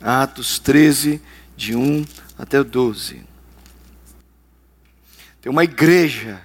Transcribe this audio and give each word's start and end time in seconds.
Atos 0.00 0.58
13, 0.58 1.20
de 1.56 1.74
1 1.74 2.04
até 2.38 2.60
o 2.60 2.64
12. 2.64 3.22
Tem 5.40 5.50
uma 5.50 5.64
igreja, 5.64 6.40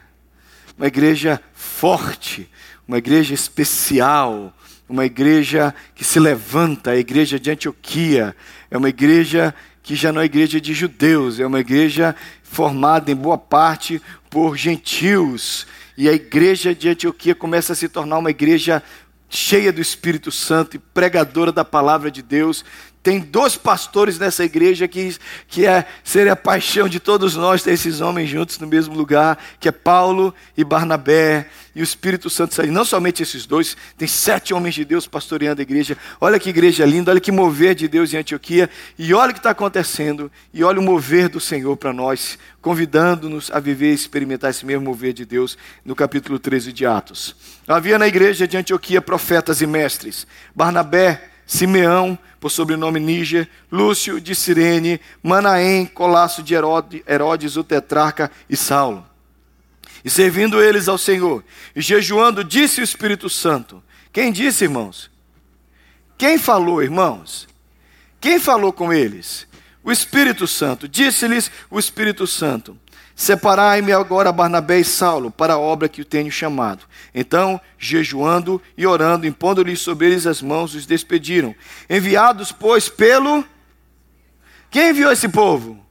uma 0.78 0.88
igreja 0.88 1.42
forte, 1.54 2.50
uma 2.88 2.98
igreja 2.98 3.34
especial, 3.34 4.54
uma 4.88 5.06
igreja 5.06 5.74
que 5.96 6.04
se 6.04 6.20
levanta, 6.20 6.92
a 6.92 6.98
igreja 6.98 7.40
de 7.40 7.52
Antioquia, 7.52 8.36
é 8.70 8.78
uma 8.78 8.90
igreja 8.90 9.54
que 9.82 9.96
já 9.96 10.12
não 10.12 10.22
é 10.22 10.26
igreja 10.26 10.62
de 10.62 10.74
judeus, 10.74 11.40
é 11.40 11.46
uma 11.46 11.60
igreja 11.60 12.16
formada 12.42 13.12
em 13.12 13.16
boa 13.16 13.38
parte 13.38 14.02
por 14.30 14.56
gentios. 14.58 15.68
E 15.98 16.08
a 16.08 16.14
igreja 16.14 16.74
de 16.74 16.90
Antioquia 16.90 17.36
começa 17.36 17.74
a 17.74 17.76
se 17.76 17.90
tornar 17.90 18.18
uma 18.18 18.32
igreja 18.32 18.82
cheia 19.30 19.74
do 19.74 19.82
Espírito 19.82 20.32
Santo 20.32 20.76
e 20.76 20.80
pregadora 20.80 21.52
da 21.52 21.66
palavra 21.66 22.10
de 22.10 22.22
Deus, 22.22 22.64
tem 23.04 23.20
dois 23.20 23.58
pastores 23.58 24.18
nessa 24.18 24.46
igreja 24.46 24.88
que, 24.88 25.18
que 25.50 25.68
é, 25.68 25.86
seria 26.06 26.32
a 26.32 26.38
paixão 26.38 26.88
de 26.88 27.02
todos 27.02 27.36
nós 27.36 27.62
ter 27.62 27.74
esses 27.74 28.00
homens 28.00 28.30
juntos 28.30 28.58
no 28.60 28.66
mesmo 28.66 28.96
lugar, 28.96 29.38
que 29.60 29.68
é 29.68 29.74
Paulo 29.74 30.34
e 30.56 30.64
Barnabé, 30.64 31.48
e 31.76 31.82
o 31.82 31.84
Espírito 31.84 32.30
Santo 32.30 32.56
sai. 32.56 32.68
Não 32.68 32.86
somente 32.86 33.22
esses 33.22 33.46
dois, 33.46 33.76
tem 33.98 34.08
sete 34.08 34.54
homens 34.54 34.74
de 34.76 34.86
Deus 34.86 35.06
pastoreando 35.06 35.60
a 35.60 35.64
igreja. 35.64 35.98
Olha 36.22 36.40
que 36.40 36.50
igreja 36.50 36.86
linda, 36.86 37.12
olha 37.12 37.20
que 37.20 37.32
mover 37.32 37.76
de 37.76 37.90
Deus 37.90 38.14
em 38.14 38.18
Antioquia, 38.18 38.70
e 38.98 39.14
olha 39.14 39.32
o 39.32 39.34
que 39.34 39.40
está 39.40 39.50
acontecendo, 39.50 40.32
e 40.54 40.64
olha 40.64 40.80
o 40.80 40.84
mover 40.84 41.28
do 41.28 41.42
Senhor 41.42 41.76
para 41.76 41.92
nós, 41.92 42.40
convidando-nos 42.62 43.52
a 43.52 43.60
viver 43.60 43.92
e 43.92 43.96
experimentar 43.96 44.50
esse 44.50 44.66
mesmo 44.66 44.86
mover 44.86 45.12
de 45.12 45.26
Deus 45.26 45.58
no 45.84 45.94
capítulo 45.94 46.40
13 46.40 46.72
de 46.72 46.86
Atos. 46.86 47.36
Havia 47.68 48.00
na 48.00 48.08
igreja 48.08 48.48
de 48.48 48.56
Antioquia 48.56 49.02
profetas 49.02 49.60
e 49.60 49.68
mestres. 49.68 50.26
Barnabé, 50.56 51.33
Simeão, 51.46 52.18
por 52.40 52.50
sobrenome 52.50 53.00
Níger, 53.00 53.50
Lúcio 53.72 54.20
de 54.20 54.36
Cirene, 54.36 55.00
Manaém, 55.22 55.86
Colasso 55.86 56.44
de 56.44 56.54
Herodes, 56.54 57.56
o 57.56 57.64
tetrarca 57.64 58.32
e 58.50 58.56
Saulo. 58.56 59.06
E 60.04 60.10
servindo 60.10 60.62
eles 60.62 60.88
ao 60.88 60.98
Senhor, 60.98 61.44
e 61.76 61.82
jejuando, 61.82 62.44
disse 62.44 62.82
o 62.82 62.84
Espírito 62.84 63.30
Santo. 63.30 63.82
Quem 64.12 64.32
disse, 64.32 64.66
irmãos? 64.66 65.10
Quem 66.18 66.38
falou, 66.38 66.84
irmãos? 66.84 67.48
Quem 68.20 68.40
falou 68.40 68.72
com 68.72 68.94
eles? 68.94 69.48
O 69.84 69.92
Espírito 69.92 70.48
Santo. 70.48 70.88
Disse-lhes 70.88 71.52
o 71.70 71.80
Espírito 71.80 72.26
Santo: 72.28 72.78
Separai-me 73.16 73.92
agora 73.92 74.32
Barnabé 74.32 74.80
e 74.80 74.84
Saulo 74.84 75.30
para 75.30 75.54
a 75.54 75.60
obra 75.60 75.88
que 75.88 76.02
o 76.02 76.06
tenho 76.06 76.32
chamado. 76.32 76.86
Então, 77.14 77.62
jejuando 77.78 78.62
e 78.78 78.88
orando, 78.88 79.28
impondo-lhes 79.28 79.80
sobre 79.80 80.08
eles 80.08 80.26
as 80.26 80.42
mãos, 80.42 80.74
os 80.74 80.86
despediram. 80.86 81.54
Enviados, 81.90 82.52
pois, 82.52 82.90
pelo. 82.90 83.46
Quem 84.72 84.90
enviou 84.90 85.12
esse 85.12 85.30
povo? 85.30 85.83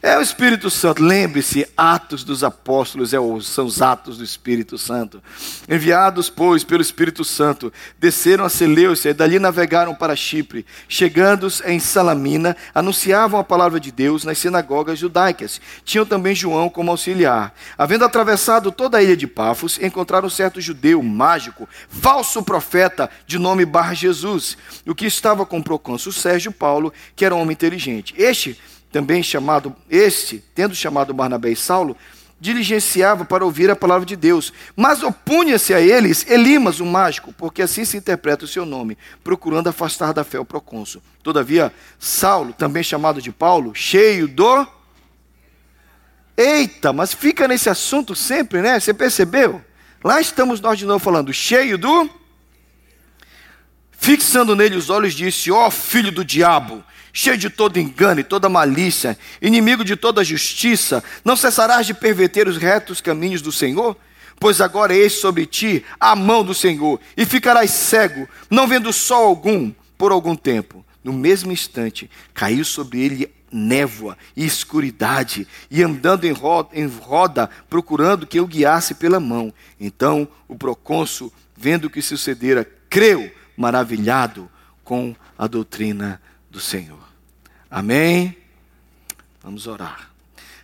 É 0.00 0.16
o 0.16 0.22
Espírito 0.22 0.70
Santo. 0.70 1.02
Lembre-se, 1.02 1.66
Atos 1.76 2.22
dos 2.22 2.44
Apóstolos 2.44 3.12
é 3.12 3.18
são 3.42 3.66
os 3.66 3.82
Atos 3.82 4.16
do 4.18 4.24
Espírito 4.24 4.78
Santo. 4.78 5.20
Enviados, 5.68 6.30
pois, 6.30 6.62
pelo 6.62 6.82
Espírito 6.82 7.24
Santo, 7.24 7.72
desceram 7.98 8.44
a 8.44 8.48
Seleucia 8.48 9.10
e 9.10 9.14
dali 9.14 9.40
navegaram 9.40 9.94
para 9.94 10.14
Chipre. 10.14 10.64
Chegando 10.88 11.48
em 11.64 11.80
Salamina, 11.80 12.56
anunciavam 12.72 13.40
a 13.40 13.44
palavra 13.44 13.80
de 13.80 13.90
Deus 13.90 14.22
nas 14.22 14.38
sinagogas 14.38 15.00
judaicas. 15.00 15.60
Tinham 15.84 16.06
também 16.06 16.34
João 16.34 16.68
como 16.68 16.92
auxiliar. 16.92 17.52
Havendo 17.76 18.04
atravessado 18.04 18.70
toda 18.70 18.98
a 18.98 19.02
ilha 19.02 19.16
de 19.16 19.26
Pafos, 19.26 19.80
encontraram 19.82 20.30
certo 20.30 20.60
judeu 20.60 21.02
mágico, 21.02 21.68
falso 21.88 22.42
profeta, 22.44 23.10
de 23.26 23.36
nome 23.36 23.64
Bar 23.64 23.94
Jesus, 23.94 24.56
o 24.86 24.94
que 24.94 25.06
estava 25.06 25.44
com 25.44 25.58
o 25.58 25.64
procônsul 25.64 26.12
Sérgio 26.12 26.52
Paulo, 26.52 26.92
que 27.16 27.24
era 27.24 27.34
um 27.34 27.40
homem 27.40 27.52
inteligente. 27.52 28.14
Este 28.16 28.58
também 28.90 29.22
chamado, 29.22 29.74
este, 29.90 30.42
tendo 30.54 30.74
chamado 30.74 31.12
Barnabé 31.14 31.50
e 31.50 31.56
Saulo, 31.56 31.96
diligenciava 32.40 33.24
para 33.24 33.44
ouvir 33.44 33.70
a 33.70 33.76
palavra 33.76 34.06
de 34.06 34.14
Deus, 34.14 34.52
mas 34.76 35.02
opunha-se 35.02 35.74
a 35.74 35.80
eles 35.80 36.24
Elimas, 36.28 36.78
o 36.78 36.86
mágico, 36.86 37.32
porque 37.32 37.62
assim 37.62 37.84
se 37.84 37.96
interpreta 37.96 38.44
o 38.44 38.48
seu 38.48 38.64
nome, 38.64 38.96
procurando 39.24 39.68
afastar 39.68 40.12
da 40.12 40.22
fé 40.22 40.38
o 40.38 40.44
procônsul. 40.44 41.02
Todavia, 41.22 41.72
Saulo, 41.98 42.52
também 42.52 42.82
chamado 42.82 43.20
de 43.20 43.32
Paulo, 43.32 43.74
cheio 43.74 44.28
do 44.28 44.66
Eita, 46.36 46.92
mas 46.92 47.12
fica 47.12 47.48
nesse 47.48 47.68
assunto 47.68 48.14
sempre, 48.14 48.62
né? 48.62 48.78
Você 48.78 48.94
percebeu? 48.94 49.60
Lá 50.04 50.20
estamos 50.20 50.60
nós 50.60 50.78
de 50.78 50.86
novo 50.86 51.00
falando, 51.00 51.32
cheio 51.32 51.76
do 51.76 52.08
Fixando 54.00 54.54
nele 54.54 54.76
os 54.76 54.88
olhos, 54.90 55.12
disse: 55.12 55.50
Ó 55.50 55.66
oh, 55.66 55.70
filho 55.70 56.12
do 56.12 56.24
diabo, 56.24 56.84
cheio 57.12 57.36
de 57.36 57.50
todo 57.50 57.78
engano 57.78 58.20
e 58.20 58.24
toda 58.24 58.48
malícia, 58.48 59.18
inimigo 59.40 59.84
de 59.84 59.96
toda 59.96 60.24
justiça, 60.24 61.02
não 61.24 61.36
cessarás 61.36 61.86
de 61.86 61.94
perverter 61.94 62.48
os 62.48 62.56
retos 62.56 63.00
caminhos 63.00 63.42
do 63.42 63.52
Senhor? 63.52 63.96
Pois 64.40 64.60
agora 64.60 64.94
eis 64.94 65.14
sobre 65.14 65.46
ti 65.46 65.84
a 65.98 66.14
mão 66.14 66.44
do 66.44 66.54
Senhor, 66.54 67.00
e 67.16 67.26
ficarás 67.26 67.70
cego, 67.70 68.28
não 68.48 68.66
vendo 68.66 68.92
sol 68.92 69.24
algum 69.24 69.72
por 69.96 70.12
algum 70.12 70.36
tempo. 70.36 70.84
No 71.02 71.12
mesmo 71.12 71.50
instante, 71.50 72.08
caiu 72.34 72.64
sobre 72.64 73.00
ele 73.00 73.30
névoa 73.50 74.16
e 74.36 74.44
escuridade, 74.44 75.46
e 75.70 75.82
andando 75.82 76.24
em 76.24 76.32
roda, 76.32 76.68
em 76.72 76.86
roda, 76.86 77.48
procurando 77.68 78.26
que 78.26 78.40
o 78.40 78.46
guiasse 78.46 78.94
pela 78.94 79.18
mão. 79.18 79.52
Então 79.80 80.28
o 80.46 80.54
procônsul, 80.54 81.32
vendo 81.56 81.86
o 81.86 81.90
que 81.90 82.02
sucedera, 82.02 82.68
creu, 82.88 83.30
maravilhado 83.56 84.48
com 84.84 85.14
a 85.36 85.46
doutrina 85.46 86.20
do 86.50 86.60
Senhor. 86.60 86.98
Amém? 87.70 88.36
Vamos 89.42 89.66
orar. 89.66 90.10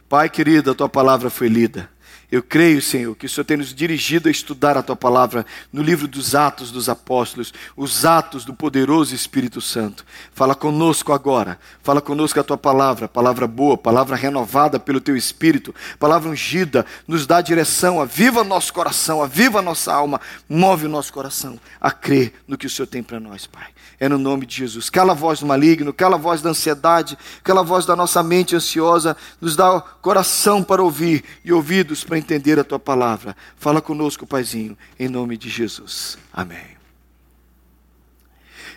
Pai 0.08 0.28
querido, 0.28 0.70
a 0.70 0.74
tua 0.74 0.88
palavra 0.88 1.30
foi 1.30 1.48
lida. 1.48 1.90
Eu 2.30 2.42
creio, 2.42 2.82
Senhor, 2.82 3.14
que 3.14 3.26
o 3.26 3.28
Senhor 3.28 3.44
tem 3.44 3.56
nos 3.56 3.72
dirigido 3.72 4.28
a 4.28 4.30
estudar 4.30 4.76
a 4.76 4.82
tua 4.82 4.96
palavra 4.96 5.46
no 5.72 5.82
livro 5.82 6.08
dos 6.08 6.34
Atos 6.34 6.70
dos 6.70 6.88
Apóstolos, 6.88 7.52
os 7.76 8.04
atos 8.04 8.44
do 8.44 8.52
poderoso 8.52 9.14
Espírito 9.14 9.60
Santo. 9.60 10.04
Fala 10.32 10.54
conosco 10.54 11.12
agora, 11.12 11.58
fala 11.82 12.00
conosco 12.00 12.40
a 12.40 12.44
tua 12.44 12.58
palavra, 12.58 13.06
palavra 13.06 13.46
boa, 13.46 13.76
palavra 13.76 14.16
renovada 14.16 14.80
pelo 14.80 15.00
teu 15.00 15.16
Espírito, 15.16 15.74
palavra 15.98 16.28
ungida, 16.28 16.84
nos 17.06 17.26
dá 17.26 17.40
direção, 17.40 18.00
aviva 18.00 18.42
nosso 18.42 18.72
coração, 18.72 19.22
aviva 19.22 19.62
nossa 19.62 19.92
alma, 19.92 20.20
move 20.48 20.86
o 20.86 20.90
nosso 20.90 21.12
coração 21.12 21.58
a 21.80 21.90
crer 21.90 22.32
no 22.46 22.58
que 22.58 22.66
o 22.66 22.70
Senhor 22.70 22.86
tem 22.86 23.02
para 23.02 23.20
nós, 23.20 23.46
Pai. 23.46 23.68
É 23.98 24.08
no 24.08 24.18
nome 24.18 24.44
de 24.44 24.56
Jesus. 24.56 24.90
Cala 24.90 25.12
a 25.12 25.14
voz 25.14 25.40
do 25.40 25.46
maligno, 25.46 25.92
cala 25.92 26.16
a 26.16 26.18
voz 26.18 26.42
da 26.42 26.50
ansiedade, 26.50 27.16
cala 27.42 27.60
a 27.60 27.64
voz 27.64 27.86
da 27.86 27.94
nossa 27.94 28.22
mente 28.22 28.56
ansiosa, 28.56 29.16
nos 29.40 29.56
dá 29.56 29.80
coração 29.80 30.62
para 30.62 30.82
ouvir 30.82 31.24
e 31.44 31.52
ouvidos 31.52 32.03
para 32.04 32.18
entender 32.18 32.58
a 32.58 32.64
tua 32.64 32.78
palavra. 32.78 33.36
Fala 33.56 33.80
conosco, 33.80 34.26
Paizinho, 34.26 34.76
em 34.98 35.08
nome 35.08 35.36
de 35.36 35.48
Jesus. 35.48 36.18
Amém. 36.32 36.76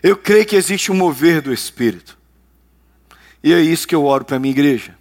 Eu 0.02 0.16
creio 0.16 0.46
que 0.46 0.56
existe 0.56 0.92
um 0.92 0.96
mover 0.96 1.42
do 1.42 1.54
Espírito. 1.54 2.18
E 3.44 3.54
é 3.54 3.62
isso 3.62 3.88
que 3.88 3.96
eu 3.96 4.06
oro 4.06 4.26
para 4.26 4.38
a 4.38 4.40
minha 4.40 4.52
igreja. 4.52 4.98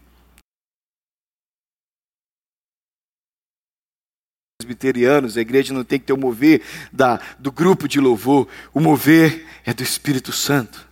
presbiterianos, 4.58 5.37
a 5.37 5.41
igreja 5.41 5.72
não 5.72 5.84
tem 5.84 5.98
que 5.98 6.06
ter 6.06 6.12
o 6.12 6.16
mover 6.16 6.60
da, 6.93 7.20
do 7.38 7.53
grupo 7.53 7.87
de 7.87 8.00
louvor, 8.00 8.48
o 8.75 8.81
mover 8.81 9.47
é 9.64 9.72
do 9.72 9.82
Espírito 9.82 10.32
Santo 10.32 10.87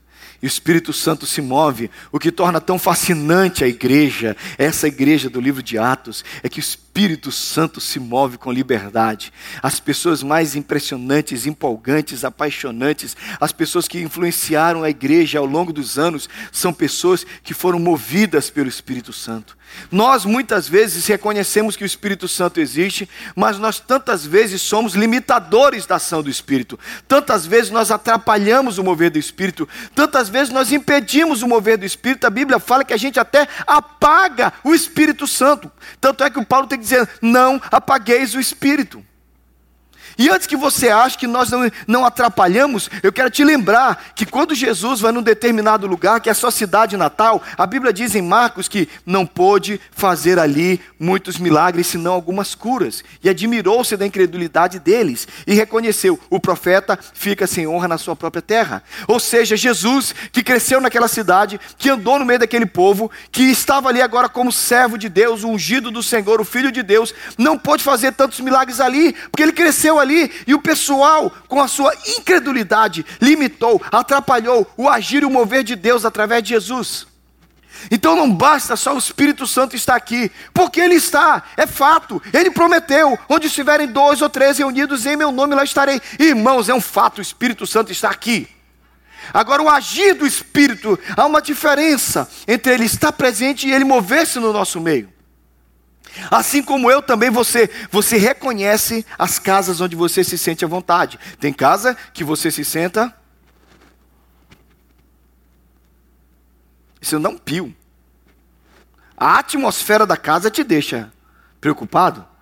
e 0.45 0.47
o 0.47 0.49
Espírito 0.49 0.93
Santo 0.93 1.25
se 1.25 1.41
move. 1.41 1.91
O 2.13 2.19
que 2.19 2.31
torna 2.31 2.61
tão 2.61 2.79
fascinante 2.79 3.65
a 3.65 3.67
igreja, 3.67 4.37
essa 4.59 4.87
igreja 4.87 5.31
do 5.31 5.41
livro 5.41 5.63
de 5.63 5.79
Atos, 5.79 6.23
é 6.43 6.51
que 6.51 6.59
o 6.59 6.61
Espírito 6.61 6.84
Santo 7.33 7.81
se 7.81 7.99
move 7.99 8.39
com 8.39 8.53
liberdade. 8.53 9.33
As 9.63 9.81
pessoas 9.81 10.23
mais 10.23 10.55
impressionantes, 10.55 11.47
empolgantes, 11.47 12.25
apaixonantes, 12.25 13.17
as 13.41 13.53
pessoas 13.53 13.89
que 13.89 14.01
influenciaram 14.01 14.83
a 14.83 14.91
igreja 14.91 15.39
ao 15.39 15.47
longo 15.47 15.73
dos 15.73 15.99
anos, 15.99 16.29
são 16.53 16.73
pessoas 16.73 17.27
que 17.43 17.53
foram 17.53 17.79
movidas 17.79 18.51
pelo 18.51 18.69
Espírito 18.69 19.13
Santo. 19.13 19.57
Nós 19.91 20.25
muitas 20.25 20.69
vezes 20.69 21.07
reconhecemos 21.07 21.77
que 21.77 21.83
o 21.83 21.87
Espírito 21.87 22.29
Santo 22.29 22.61
existe, 22.61 23.09
mas 23.35 23.59
nós 23.59 23.81
tantas 23.81 24.25
vezes 24.25 24.63
somos 24.63 24.95
limitadores 24.95 25.87
da 25.87 25.97
ação 25.97 26.23
do 26.23 26.31
Espírito. 26.31 26.79
Tantas 27.09 27.45
vezes 27.47 27.71
nós 27.71 27.91
atrapalhamos 27.91 28.79
o 28.79 28.85
mover 28.85 29.11
do 29.11 29.19
Espírito, 29.19 29.69
tantas 29.95 30.29
vezes 30.29 30.53
nós 30.53 30.73
impedimos 30.73 31.43
o 31.43 31.49
mover 31.49 31.77
do 31.77 31.85
Espírito. 31.85 32.27
A 32.27 32.31
Bíblia 32.31 32.59
fala 32.59 32.85
que 32.85 32.93
a 32.93 32.97
gente 32.97 33.19
até 33.19 33.49
apaga 33.67 34.53
o 34.63 34.75
Espírito 34.75 35.27
Santo. 35.27 35.71
Tanto 36.01 36.23
é 36.23 36.31
que 36.31 36.39
o 36.39 36.47
Paulo 36.47 36.67
tem 36.67 36.79
que 36.79 36.84
dizer: 36.85 37.09
não 37.21 37.61
apagueis 37.71 38.35
o 38.35 38.41
Espírito. 38.41 39.05
E 40.17 40.29
antes 40.29 40.47
que 40.47 40.57
você 40.57 40.89
ache 40.89 41.19
que 41.19 41.27
nós 41.27 41.51
não, 41.51 41.71
não 41.87 42.05
atrapalhamos, 42.05 42.91
eu 43.03 43.13
quero 43.13 43.31
te 43.31 43.43
lembrar 43.45 44.13
que 44.15 44.27
quando 44.27 44.55
Jesus 44.55 45.01
vai 45.01 45.13
num 45.13 45.23
determinado 45.23 45.87
lugar, 45.87 46.21
que 46.21 46.29
é 46.29 46.33
a 46.33 46.35
sua 46.35 46.51
cidade 46.51 46.97
natal, 46.97 47.43
a 47.57 47.67
Bíblia 47.67 47.93
diz 47.93 48.15
em 48.15 48.23
Marcos 48.23 48.69
que 48.69 48.89
não 49.05 49.27
pôde 49.27 49.81
fazer 49.93 50.39
ali 50.39 50.81
muitos 50.99 51.39
milagres, 51.39 51.87
senão 51.87 52.13
algumas 52.13 52.55
curas. 52.55 53.03
E 53.23 53.29
admirou-se 53.29 53.97
da 53.97 54.07
incredulidade 54.07 54.79
deles 54.79 55.27
e 55.47 55.55
reconheceu: 55.55 56.19
o 56.31 56.39
profeta 56.39 56.99
fica 57.13 57.47
sem 57.47 57.67
honra 57.67 57.89
na 57.89 57.99
sua 57.99 58.15
própria 58.15 58.43
terra. 58.43 58.83
Ou 59.09 59.19
seja, 59.19 59.57
Jesus, 59.57 60.15
que 60.33 60.43
cresceu 60.43 60.81
naquela 60.81 61.09
cidade, 61.09 61.61
que 61.77 61.91
andou 61.91 62.19
no 62.19 62.25
meio 62.25 62.39
daquele 62.39 62.67
povo, 62.67 63.11
que 63.33 63.43
estava 63.43 63.89
ali 63.89 64.01
agora 64.01 64.29
como 64.29 64.53
servo 64.53 64.97
de 64.97 65.09
Deus, 65.09 65.45
ungido 65.45 65.91
do 65.91 66.03
Senhor, 66.03 66.41
o 66.41 66.45
filho 66.45 66.71
de 66.71 66.83
Deus, 66.83 67.15
não 67.37 67.59
pôde 67.59 67.83
fazer 67.83 68.13
tantos 68.13 68.41
milagres 68.41 68.81
ali, 68.81 69.13
porque 69.31 69.43
ele 69.43 69.53
cresceu 69.53 69.99
ali 69.99 70.04
e 70.47 70.55
o 70.55 70.61
pessoal, 70.61 71.33
com 71.49 71.61
a 71.61 71.69
sua 71.69 71.95
incredulidade, 72.19 73.05
limitou, 73.21 73.81
atrapalhou 73.91 74.71
o 74.77 74.89
agir 74.89 75.23
e 75.23 75.27
o 75.27 75.31
mover 75.31 75.65
de 75.65 75.77
Deus 75.77 76.05
através 76.05 76.43
de 76.43 76.51
Jesus. 76.51 77.07
Então 77.91 78.17
não 78.17 78.33
basta 78.33 78.77
só 78.77 78.95
o 78.95 78.99
Espírito 78.99 79.47
Santo 79.47 79.77
estar 79.77 79.95
aqui, 79.97 80.31
porque 80.53 80.81
Ele 80.81 80.95
está, 80.95 81.43
é 81.57 81.67
fato, 81.67 82.23
Ele 82.33 82.51
prometeu: 82.51 83.19
onde 83.29 83.47
estiverem 83.47 83.87
dois 83.87 84.23
ou 84.23 84.29
três 84.29 84.59
reunidos 84.59 85.07
em 85.07 85.17
meu 85.17 85.31
nome, 85.31 85.55
lá 85.55 85.65
estarei. 85.65 86.01
Irmãos, 86.19 86.69
é 86.69 86.75
um 86.75 86.81
fato, 86.81 87.19
o 87.19 87.23
Espírito 87.23 87.67
Santo 87.67 87.93
está 87.93 88.11
aqui. 88.11 88.49
Agora, 89.33 89.63
o 89.63 89.69
agir 89.69 90.15
do 90.15 90.27
Espírito, 90.27 90.99
há 91.17 91.25
uma 91.25 91.41
diferença 91.41 92.29
entre 92.47 92.75
Ele 92.75 92.85
estar 92.85 93.13
presente 93.13 93.67
e 93.67 93.73
Ele 93.73 93.85
mover-se 93.85 94.39
no 94.39 94.53
nosso 94.53 94.81
meio. 94.81 95.14
Assim 96.31 96.63
como 96.63 96.91
eu 96.91 97.03
também, 97.03 97.31
você, 97.31 97.71
você 97.91 98.17
reconhece 98.17 99.05
as 99.19 99.39
casas 99.39 99.81
onde 99.81 99.97
você 99.97 100.23
se 100.23 100.39
sente 100.39 100.65
à 100.65 100.69
vontade. 100.69 101.19
Tem 101.39 101.53
casa 101.53 101.97
que 102.13 102.25
você 102.25 102.51
se 102.51 102.65
senta. 102.65 103.15
Isso 107.01 107.19
não 107.19 107.33
um 107.33 107.39
pio. 107.39 107.75
A 109.17 109.39
atmosfera 109.39 110.07
da 110.07 110.17
casa 110.17 110.51
te 110.51 110.65
deixa 110.65 111.13
preocupado. 111.61 112.34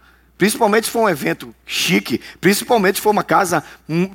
Principalmente 0.43 0.87
se 0.87 0.91
for 0.91 1.03
um 1.03 1.09
evento 1.09 1.55
chique, 1.65 2.21
principalmente 2.41 2.97
se 2.97 3.01
for 3.01 3.11
uma 3.11 3.23
casa 3.23 3.63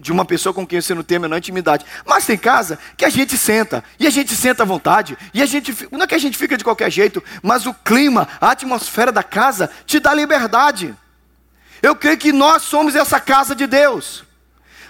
de 0.02 0.12
uma 0.12 0.26
pessoa 0.26 0.54
com 0.54 0.68
quem 0.68 0.82
você 0.82 0.94
não 0.94 1.02
tem 1.02 1.16
a 1.16 1.20
menor 1.22 1.38
intimidade. 1.38 1.86
Mas 2.06 2.26
tem 2.26 2.38
casa 2.38 2.78
que 2.98 3.06
a 3.06 3.10
gente 3.10 3.38
senta, 3.38 3.82
e 3.98 4.06
a 4.06 4.10
gente 4.10 4.36
senta 4.36 4.64
à 4.64 4.66
vontade, 4.66 5.18
e 5.34 5.42
a 5.42 5.46
gente, 5.46 5.74
não 5.90 6.02
é 6.02 6.06
que 6.06 6.16
a 6.16 6.18
gente 6.18 6.38
fica 6.38 6.58
de 6.58 6.66
qualquer 6.66 6.92
jeito, 6.92 7.24
mas 7.42 7.66
o 7.66 7.74
clima, 7.74 8.28
a 8.42 8.52
atmosfera 8.52 9.10
da 9.10 9.24
casa 9.24 9.72
te 9.86 10.02
dá 10.02 10.14
liberdade. 10.14 10.94
Eu 11.82 11.96
creio 11.96 12.18
que 12.18 12.34
nós 12.34 12.64
somos 12.64 12.94
essa 12.94 13.22
casa 13.22 13.56
de 13.56 13.66
Deus. 13.66 14.27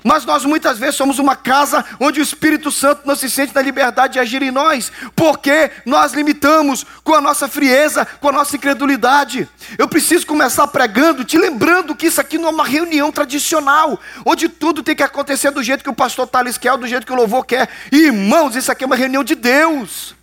Mas 0.03 0.25
nós 0.25 0.45
muitas 0.45 0.77
vezes 0.77 0.95
somos 0.95 1.19
uma 1.19 1.35
casa 1.35 1.83
onde 1.99 2.19
o 2.19 2.23
Espírito 2.23 2.71
Santo 2.71 3.01
não 3.05 3.15
se 3.15 3.29
sente 3.29 3.53
na 3.53 3.61
liberdade 3.61 4.13
de 4.13 4.19
agir 4.19 4.41
em 4.41 4.51
nós, 4.51 4.91
porque 5.15 5.71
nós 5.85 6.13
limitamos 6.13 6.85
com 7.03 7.13
a 7.13 7.21
nossa 7.21 7.47
frieza, 7.47 8.05
com 8.05 8.29
a 8.29 8.31
nossa 8.31 8.55
incredulidade. 8.55 9.47
Eu 9.77 9.87
preciso 9.87 10.25
começar 10.25 10.67
pregando, 10.67 11.23
te 11.23 11.37
lembrando 11.37 11.95
que 11.95 12.07
isso 12.07 12.21
aqui 12.21 12.37
não 12.37 12.49
é 12.49 12.51
uma 12.51 12.65
reunião 12.65 13.11
tradicional, 13.11 13.99
onde 14.25 14.49
tudo 14.49 14.83
tem 14.83 14.95
que 14.95 15.03
acontecer 15.03 15.51
do 15.51 15.63
jeito 15.63 15.83
que 15.83 15.89
o 15.89 15.95
pastor 15.95 16.27
Thales 16.27 16.57
quer, 16.57 16.77
do 16.77 16.87
jeito 16.87 17.05
que 17.05 17.13
o 17.13 17.15
louvor 17.15 17.45
quer. 17.45 17.69
Irmãos, 17.91 18.55
isso 18.55 18.71
aqui 18.71 18.83
é 18.83 18.87
uma 18.87 18.95
reunião 18.95 19.23
de 19.23 19.35
Deus. 19.35 20.16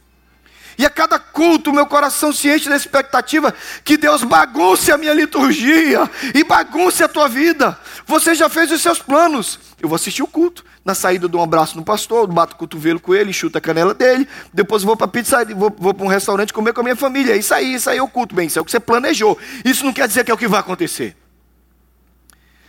E 0.77 0.85
a 0.85 0.91
cada 0.91 1.19
culto, 1.19 1.73
meu 1.73 1.87
coração 1.87 2.33
se 2.33 2.49
enche 2.49 2.69
da 2.69 2.77
expectativa 2.77 3.55
que 3.85 3.97
Deus 3.97 4.23
bagunce 4.25 4.91
a 4.91 4.99
minha 4.99 5.13
liturgia 5.13 6.11
e 6.35 6.43
bagunce 6.43 7.03
a 7.03 7.09
tua 7.09 7.29
vida. 7.29 7.79
Você 8.07 8.35
já 8.35 8.49
fez 8.49 8.71
os 8.71 8.83
seus 8.83 8.99
planos. 8.99 9.59
Eu 9.81 9.89
vou 9.89 9.97
assistir 9.97 10.23
o 10.23 10.27
culto. 10.27 10.65
Na 10.85 10.95
saída, 10.95 11.27
dou 11.27 11.41
um 11.41 11.45
abraço 11.45 11.77
no 11.77 11.85
pastor, 11.85 12.27
bato 12.27 12.55
o 12.55 12.59
cotovelo 12.59 13.01
com 13.01 13.15
ele, 13.15 13.33
chuto 13.33 13.57
a 13.57 13.61
canela 13.61 13.95
dele. 13.95 14.29
Depois 14.53 14.83
vou 14.83 14.97
para 14.97 15.09
pizza, 15.09 15.43
vou, 15.55 15.75
vou 15.79 15.95
para 15.95 16.05
um 16.05 16.09
restaurante 16.09 16.53
comer 16.53 16.75
com 16.75 16.81
a 16.81 16.85
minha 16.85 16.97
família. 16.97 17.37
Isso 17.37 17.55
aí, 17.55 17.75
isso 17.75 17.89
aí 17.89 17.99
é 17.99 18.03
o 18.03 18.09
culto. 18.09 18.35
Bem, 18.35 18.49
isso 18.49 18.59
é 18.59 18.63
o 18.63 18.65
que 18.65 18.71
você 18.71 18.81
planejou. 18.81 19.39
Isso 19.65 19.85
não 19.85 19.93
quer 19.93 20.07
dizer 20.07 20.25
que 20.25 20.31
é 20.31 20.35
o 20.35 20.39
que 20.39 20.49
vai 20.49 20.61
acontecer. 20.61 21.17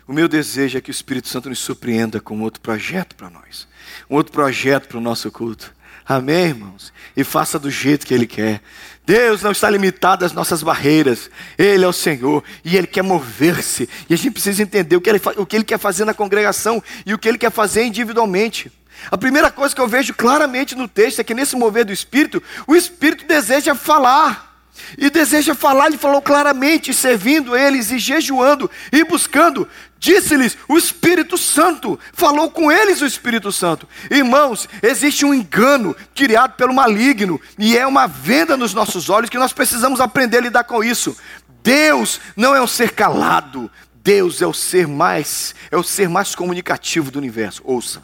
O 0.07 0.13
meu 0.13 0.27
desejo 0.27 0.77
é 0.77 0.81
que 0.81 0.89
o 0.89 0.91
Espírito 0.91 1.27
Santo 1.27 1.49
nos 1.49 1.59
surpreenda 1.59 2.21
com 2.21 2.39
outro 2.41 2.61
projeto 2.61 3.15
para 3.15 3.29
nós. 3.29 3.67
Um 4.09 4.15
outro 4.15 4.31
projeto 4.31 4.87
para 4.87 4.97
o 4.97 5.01
nosso 5.01 5.31
culto. 5.31 5.73
Amém, 6.07 6.47
irmãos? 6.47 6.93
E 7.17 7.23
faça 7.23 7.57
do 7.57 7.71
jeito 7.71 8.05
que 8.05 8.13
Ele 8.13 8.27
quer. 8.27 8.61
Deus 9.05 9.41
não 9.41 9.51
está 9.51 9.69
limitado 9.69 10.23
às 10.23 10.33
nossas 10.33 10.61
barreiras. 10.61 11.29
Ele 11.57 11.83
é 11.83 11.87
o 11.87 11.93
Senhor 11.93 12.43
e 12.63 12.77
Ele 12.77 12.85
quer 12.85 13.01
mover-se. 13.01 13.89
E 14.07 14.13
a 14.13 14.17
gente 14.17 14.31
precisa 14.31 14.61
entender 14.61 14.95
o 14.95 15.01
que, 15.01 15.09
ele, 15.09 15.21
o 15.37 15.45
que 15.45 15.55
Ele 15.55 15.65
quer 15.65 15.79
fazer 15.79 16.05
na 16.05 16.13
congregação 16.13 16.83
e 17.05 17.13
o 17.13 17.17
que 17.17 17.27
Ele 17.27 17.37
quer 17.37 17.51
fazer 17.51 17.83
individualmente. 17.83 18.71
A 19.11 19.17
primeira 19.17 19.51
coisa 19.51 19.73
que 19.73 19.81
eu 19.81 19.87
vejo 19.87 20.13
claramente 20.13 20.75
no 20.75 20.87
texto 20.87 21.19
é 21.19 21.23
que 21.23 21.33
nesse 21.33 21.55
mover 21.55 21.85
do 21.85 21.93
Espírito, 21.93 22.41
o 22.67 22.75
Espírito 22.75 23.25
deseja 23.25 23.73
falar. 23.75 24.53
E 24.97 25.09
deseja 25.09 25.55
falar, 25.55 25.87
ele 25.87 25.97
falou 25.97 26.21
claramente, 26.21 26.93
servindo 26.93 27.55
eles 27.55 27.91
e 27.91 27.97
jejuando 27.97 28.69
e 28.91 29.03
buscando. 29.05 29.67
Disse-lhes 29.97 30.57
o 30.67 30.77
Espírito 30.77 31.37
Santo, 31.37 31.99
falou 32.13 32.51
com 32.51 32.71
eles 32.71 33.01
o 33.01 33.05
Espírito 33.05 33.51
Santo. 33.51 33.87
Irmãos, 34.11 34.67
existe 34.81 35.25
um 35.25 35.33
engano 35.33 35.95
criado 36.13 36.55
pelo 36.55 36.73
maligno 36.73 37.39
e 37.57 37.77
é 37.77 37.87
uma 37.87 38.05
venda 38.05 38.55
nos 38.55 38.73
nossos 38.73 39.09
olhos 39.09 39.29
que 39.29 39.37
nós 39.37 39.53
precisamos 39.53 39.99
aprender 39.99 40.37
a 40.37 40.41
lidar 40.41 40.63
com 40.65 40.83
isso. 40.83 41.17
Deus 41.63 42.19
não 42.35 42.55
é 42.55 42.61
um 42.61 42.67
ser 42.67 42.91
calado, 42.91 43.71
Deus 43.95 44.41
é 44.41 44.45
o 44.45 44.53
ser 44.53 44.87
mais, 44.87 45.55
é 45.71 45.77
o 45.77 45.83
ser 45.83 46.07
mais 46.07 46.35
comunicativo 46.35 47.09
do 47.09 47.17
universo. 47.17 47.61
Ouça. 47.65 48.03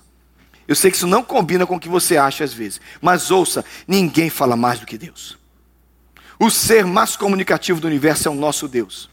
Eu 0.67 0.75
sei 0.75 0.89
que 0.89 0.97
isso 0.97 1.05
não 1.05 1.23
combina 1.23 1.67
com 1.67 1.75
o 1.75 1.79
que 1.79 1.89
você 1.89 2.17
acha 2.17 2.43
às 2.43 2.53
vezes, 2.53 2.81
mas 3.01 3.29
ouça, 3.29 3.63
ninguém 3.87 4.29
fala 4.29 4.55
mais 4.55 4.79
do 4.79 4.85
que 4.85 4.97
Deus. 4.97 5.37
O 6.39 6.49
ser 6.49 6.85
mais 6.85 7.15
comunicativo 7.15 7.79
do 7.79 7.87
universo 7.87 8.27
é 8.27 8.31
o 8.31 8.35
nosso 8.35 8.67
Deus. 8.67 9.09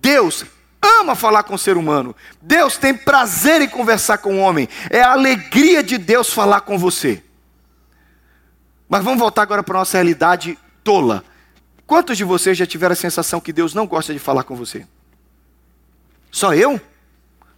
Deus 0.00 0.44
ama 0.82 1.14
falar 1.14 1.44
com 1.44 1.54
o 1.54 1.58
ser 1.58 1.76
humano. 1.76 2.14
Deus 2.40 2.76
tem 2.76 2.92
prazer 2.92 3.60
em 3.62 3.68
conversar 3.68 4.18
com 4.18 4.36
o 4.36 4.38
homem. 4.38 4.68
É 4.90 5.00
a 5.00 5.12
alegria 5.12 5.82
de 5.82 5.96
Deus 5.96 6.32
falar 6.32 6.62
com 6.62 6.76
você. 6.76 7.22
Mas 8.88 9.04
vamos 9.04 9.20
voltar 9.20 9.42
agora 9.42 9.62
para 9.62 9.76
a 9.76 9.80
nossa 9.80 9.96
realidade 9.96 10.58
tola. 10.82 11.24
Quantos 11.86 12.16
de 12.16 12.24
vocês 12.24 12.58
já 12.58 12.66
tiveram 12.66 12.92
a 12.92 12.96
sensação 12.96 13.40
que 13.40 13.52
Deus 13.52 13.74
não 13.74 13.86
gosta 13.86 14.12
de 14.12 14.18
falar 14.18 14.44
com 14.44 14.56
você? 14.56 14.86
Só 16.30 16.54
eu? 16.54 16.80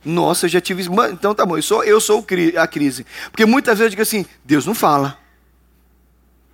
Nossa, 0.05 0.47
eu 0.47 0.50
já 0.50 0.61
tive. 0.61 0.85
Então 1.12 1.35
tá 1.35 1.47
bom, 1.47 1.56
eu 1.56 1.62
sou, 1.62 1.82
eu 1.82 2.00
sou 2.00 2.25
a 2.61 2.67
crise. 2.67 3.06
Porque 3.31 3.47
muitas 3.47 3.79
vezes 3.79 3.87
eu 3.87 3.91
digo 3.91 4.03
assim: 4.03 4.26
Deus 4.44 4.67
não 4.67 4.75
fala. 4.75 5.19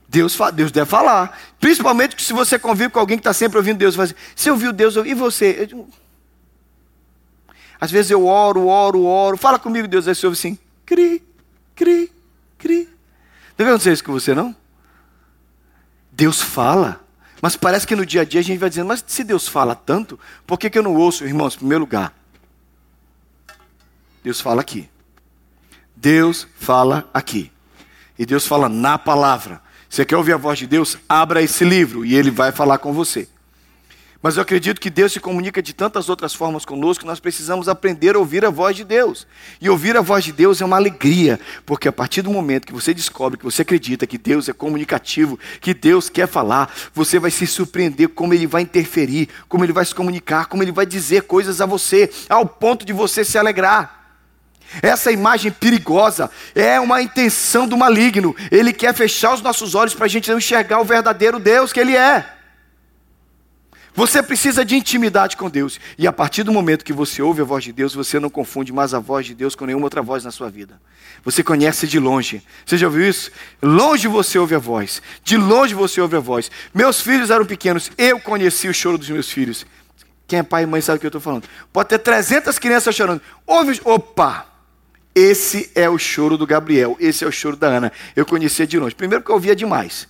Deus, 0.09 0.37
Deus 0.55 0.73
deve 0.73 0.91
falar. 0.91 1.39
Principalmente 1.59 2.21
se 2.23 2.33
você 2.33 2.59
convive 2.59 2.91
com 2.91 2.99
alguém 2.99 3.17
que 3.17 3.21
está 3.21 3.33
sempre 3.33 3.59
ouvindo 3.59 3.79
Deus. 3.79 3.95
Dizer, 3.95 4.17
você 4.35 4.51
ouviu 4.51 4.73
Deus, 4.73 4.97
e 4.97 5.15
você? 5.15 5.67
Digo, 5.67 5.89
Às 7.81 7.91
vezes 7.91 8.11
eu 8.11 8.27
oro, 8.27 8.67
oro, 8.67 9.05
oro. 9.05 9.37
Fala 9.37 9.59
comigo, 9.59 9.89
Deus. 9.89 10.07
Aí 10.07 10.15
você 10.15 10.27
ouve 10.27 10.39
assim, 10.39 10.59
cri, 10.85 11.23
cri, 11.75 12.13
cri. 12.59 12.89
Deve 13.57 13.71
acontecer 13.71 13.93
isso 13.93 14.05
com 14.05 14.13
você, 14.13 14.35
não? 14.35 14.55
Deus 16.13 16.43
fala. 16.43 17.01
Mas 17.41 17.57
parece 17.57 17.87
que 17.87 17.97
no 17.97 18.05
dia 18.05 18.21
a 18.21 18.25
dia 18.25 18.41
a 18.41 18.45
gente 18.45 18.59
vai 18.59 18.69
dizendo, 18.69 18.89
mas 18.89 19.03
se 19.07 19.25
Deus 19.25 19.49
fala 19.49 19.75
tanto, 19.75 20.21
por 20.47 20.59
que, 20.59 20.69
que 20.69 20.79
eu 20.79 20.83
não 20.83 20.95
ouço, 20.95 21.25
irmãos? 21.25 21.55
Em 21.55 21.59
primeiro 21.59 21.85
lugar, 21.85 22.15
Deus 24.23 24.41
fala 24.41 24.61
aqui. 24.61 24.91
Deus 25.97 26.47
fala 26.59 27.09
aqui. 27.15 27.51
E 28.19 28.27
Deus 28.27 28.47
fala 28.47 28.69
na 28.69 28.99
palavra. 28.99 29.63
Você 29.89 30.05
quer 30.05 30.17
ouvir 30.17 30.35
a 30.35 30.37
voz 30.37 30.59
de 30.59 30.67
Deus? 30.67 30.99
Abra 31.09 31.43
esse 31.43 31.65
livro 31.65 32.05
e 32.05 32.15
ele 32.15 32.31
vai 32.31 32.53
falar 32.53 32.79
com 32.79 32.93
você. 32.93 33.27
Mas 34.23 34.37
eu 34.37 34.43
acredito 34.43 34.81
que 34.81 34.91
Deus 34.91 35.13
se 35.13 35.21
comunica 35.21 35.63
de 35.63 35.73
tantas 35.73 36.11
outras 36.11 36.35
formas 36.35 36.67
conosco 36.67 37.07
nós 37.07 37.19
precisamos 37.19 37.69
aprender 37.69 38.17
a 38.17 38.19
ouvir 38.19 38.45
a 38.45 38.51
voz 38.51 38.77
de 38.77 38.85
Deus. 38.85 39.27
E 39.61 39.71
ouvir 39.71 39.97
a 39.97 40.03
voz 40.03 40.25
de 40.25 40.33
Deus 40.33 40.61
é 40.61 40.65
uma 40.65 40.77
alegria, 40.77 41.41
porque 41.65 41.89
a 41.89 41.93
partir 41.93 42.21
do 42.21 42.31
momento 42.31 42.67
que 42.67 42.73
você 42.73 42.93
descobre, 42.93 43.39
que 43.39 43.45
você 43.45 43.63
acredita 43.63 44.07
que 44.07 44.19
Deus 44.19 44.47
é 44.47 44.53
comunicativo, 44.53 45.39
que 45.59 45.73
Deus 45.73 46.11
quer 46.11 46.29
falar, 46.29 46.71
você 46.93 47.19
vai 47.19 47.31
se 47.31 47.47
surpreender 47.47 48.11
como 48.11 48.35
Ele 48.35 48.47
vai 48.47 48.61
interferir, 48.61 49.29
como 49.49 49.65
Ele 49.65 49.73
vai 49.73 49.87
se 49.87 49.95
comunicar, 49.95 50.47
como 50.47 50.63
Ele 50.63 50.73
vai 50.73 50.85
dizer 50.85 51.23
coisas 51.23 51.63
a 51.63 51.67
você, 51.67 52.11
ao 52.29 52.45
ponto 52.45 52.85
de 52.85 52.93
você 52.93 53.25
se 53.25 53.39
alegrar. 53.39 53.99
Essa 54.83 55.11
imagem 55.11 55.51
perigosa 55.51 56.31
é 56.55 56.79
uma 56.79 57.01
intenção 57.01 57.67
do 57.67 57.77
maligno. 57.77 58.37
Ele 58.53 58.73
quer 58.73 58.95
fechar 58.95 59.33
os 59.33 59.41
nossos 59.41 59.75
olhos 59.75 59.95
para 59.95 60.05
a 60.05 60.09
gente 60.09 60.31
não 60.31 60.39
enxergar 60.39 60.79
o 60.79 60.85
verdadeiro 60.85 61.41
Deus 61.41 61.73
que 61.73 61.81
Ele 61.81 61.97
é. 61.97 62.40
Você 63.95 64.23
precisa 64.23 64.65
de 64.65 64.77
intimidade 64.77 65.37
com 65.37 65.51
Deus. 65.51 65.81
E 65.99 66.07
a 66.07 66.13
partir 66.13 66.43
do 66.43 66.53
momento 66.53 66.85
que 66.85 66.93
você 66.93 67.21
ouve 67.21 67.43
a 67.43 67.45
voz 67.45 67.65
de 67.65 67.73
Deus, 67.73 67.95
você 67.95 68.21
não 68.21 68.31
confunde 68.31 68.73
mais 68.73 68.95
a 68.95 68.99
voz 68.99 69.27
de 69.27 69.35
Deus 69.35 69.55
com 69.55 69.67
nenhuma 69.67 69.87
outra 69.87 70.01
voz 70.01 70.25
na 70.25 70.31
sua 70.31 70.49
vida. 70.49 70.81
Você 71.25 71.43
conhece 71.43 71.87
de 71.87 71.99
longe. 71.99 72.43
Você 72.65 72.79
já 72.79 72.87
ouviu 72.87 73.09
isso? 73.09 73.31
Longe 73.63 74.09
você 74.09 74.39
ouve 74.39 74.55
a 74.55 74.59
voz. 74.59 75.03
De 75.25 75.37
longe 75.37 75.75
você 75.75 76.01
ouve 76.01 76.17
a 76.17 76.21
voz. 76.21 76.51
Meus 76.73 77.01
filhos 77.01 77.31
eram 77.31 77.45
pequenos. 77.45 77.91
Eu 77.99 78.21
conheci 78.21 78.69
o 78.69 78.75
choro 78.75 78.97
dos 78.97 79.11
meus 79.11 79.31
filhos. 79.31 79.67
Quem 80.27 80.39
é 80.39 80.43
pai 80.43 80.63
e 80.63 80.67
mãe 80.67 80.81
sabe 80.81 80.99
o 80.99 81.01
que 81.01 81.07
eu 81.07 81.09
estou 81.09 81.21
falando. 81.21 81.49
Pode 81.73 81.89
ter 81.89 81.99
300 81.99 82.59
crianças 82.59 82.95
chorando. 82.95 83.21
Ouve, 83.47 83.81
opa! 83.85 84.47
Esse 85.13 85.71
é 85.75 85.89
o 85.89 85.99
choro 85.99 86.39
do 86.39 86.47
Gabriel, 86.47 86.97
esse 87.01 87.25
é 87.25 87.27
o 87.27 87.33
choro 87.33 87.57
da 87.57 87.67
Ana. 87.67 87.93
Eu 88.15 88.25
conhecia 88.25 88.65
de 88.65 88.79
longe. 88.79 88.95
Primeiro, 88.95 89.23
porque 89.23 89.33
eu 89.33 89.35
ouvia 89.35 89.57
demais. 89.57 90.09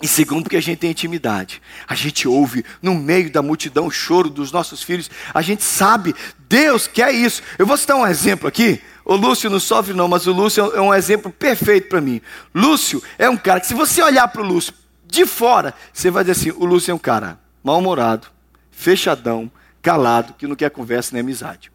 E 0.00 0.06
segundo, 0.06 0.44
porque 0.44 0.56
a 0.56 0.62
gente 0.62 0.78
tem 0.78 0.90
intimidade. 0.92 1.60
A 1.86 1.94
gente 1.94 2.28
ouve 2.28 2.64
no 2.80 2.94
meio 2.94 3.32
da 3.32 3.42
multidão 3.42 3.86
o 3.86 3.90
choro 3.90 4.30
dos 4.30 4.52
nossos 4.52 4.82
filhos. 4.82 5.10
A 5.34 5.42
gente 5.42 5.64
sabe, 5.64 6.14
Deus 6.48 6.86
quer 6.86 7.12
isso. 7.12 7.42
Eu 7.58 7.66
vou 7.66 7.76
citar 7.76 7.96
um 7.96 8.06
exemplo 8.06 8.46
aqui. 8.46 8.80
O 9.04 9.16
Lúcio 9.16 9.50
não 9.50 9.58
sofre, 9.58 9.94
não, 9.94 10.06
mas 10.06 10.26
o 10.26 10.32
Lúcio 10.32 10.72
é 10.72 10.80
um 10.80 10.94
exemplo 10.94 11.32
perfeito 11.32 11.88
para 11.88 12.00
mim. 12.00 12.20
Lúcio 12.54 13.02
é 13.18 13.28
um 13.28 13.36
cara 13.36 13.58
que, 13.58 13.66
se 13.66 13.74
você 13.74 14.00
olhar 14.00 14.28
para 14.28 14.42
o 14.42 14.44
Lúcio 14.44 14.72
de 15.04 15.26
fora, 15.26 15.74
você 15.92 16.10
vai 16.10 16.22
dizer 16.22 16.32
assim: 16.32 16.56
o 16.56 16.64
Lúcio 16.64 16.92
é 16.92 16.94
um 16.94 16.98
cara 16.98 17.40
mal-humorado, 17.64 18.28
fechadão, 18.70 19.50
calado, 19.82 20.34
que 20.34 20.46
não 20.46 20.54
quer 20.54 20.70
conversa 20.70 21.10
nem 21.12 21.22
amizade. 21.22 21.72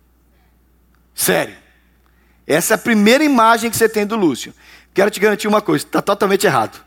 Sério. 1.13 1.55
Essa 2.47 2.73
é 2.73 2.75
a 2.75 2.77
primeira 2.77 3.23
imagem 3.23 3.69
que 3.69 3.75
você 3.75 3.89
tem 3.89 4.05
do 4.05 4.15
Lúcio. 4.15 4.53
Quero 4.93 5.11
te 5.11 5.19
garantir 5.19 5.47
uma 5.47 5.61
coisa: 5.61 5.83
está 5.83 6.01
totalmente 6.01 6.45
errado. 6.45 6.83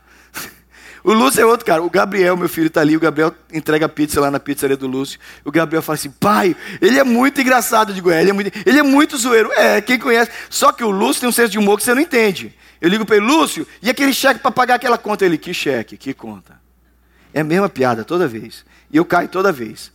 O 1.07 1.13
Lúcio 1.13 1.39
é 1.39 1.45
outro 1.45 1.65
cara. 1.65 1.81
O 1.81 1.89
Gabriel, 1.89 2.35
meu 2.35 2.49
filho, 2.49 2.67
está 2.67 2.81
ali. 2.81 2.97
O 2.97 2.99
Gabriel 2.99 3.33
entrega 3.53 3.87
pizza 3.87 4.19
lá 4.19 4.29
na 4.29 4.41
pizzaria 4.41 4.75
do 4.75 4.87
Lúcio. 4.87 5.17
O 5.45 5.49
Gabriel 5.49 5.81
fala 5.81 5.95
assim: 5.95 6.09
pai, 6.11 6.53
ele 6.81 6.99
é 6.99 7.03
muito 7.05 7.39
engraçado. 7.39 7.91
Eu 7.91 7.95
digo: 7.95 8.11
é, 8.11 8.19
ele 8.19 8.31
é 8.31 8.33
muito, 8.33 8.51
ele 8.65 8.77
é 8.77 8.83
muito 8.83 9.17
zoeiro. 9.17 9.49
É, 9.53 9.79
quem 9.79 9.97
conhece. 9.97 10.29
Só 10.49 10.73
que 10.73 10.83
o 10.83 10.89
Lúcio 10.89 11.21
tem 11.21 11.29
um 11.29 11.31
senso 11.31 11.49
de 11.49 11.57
humor 11.57 11.77
que 11.77 11.85
você 11.85 11.93
não 11.93 12.01
entende. 12.01 12.53
Eu 12.81 12.89
ligo 12.89 13.05
para 13.05 13.15
ele: 13.15 13.25
Lúcio, 13.25 13.65
e 13.81 13.89
aquele 13.89 14.13
cheque 14.13 14.41
para 14.41 14.51
pagar 14.51 14.75
aquela 14.75 14.97
conta? 14.97 15.23
Ele: 15.23 15.37
que 15.37 15.53
cheque? 15.53 15.95
Que 15.95 16.13
conta? 16.13 16.59
É 17.33 17.39
a 17.39 17.43
mesma 17.45 17.69
piada 17.69 18.03
toda 18.03 18.27
vez. 18.27 18.65
E 18.91 18.97
eu 18.97 19.05
caio 19.05 19.29
toda 19.29 19.49
vez. 19.49 19.93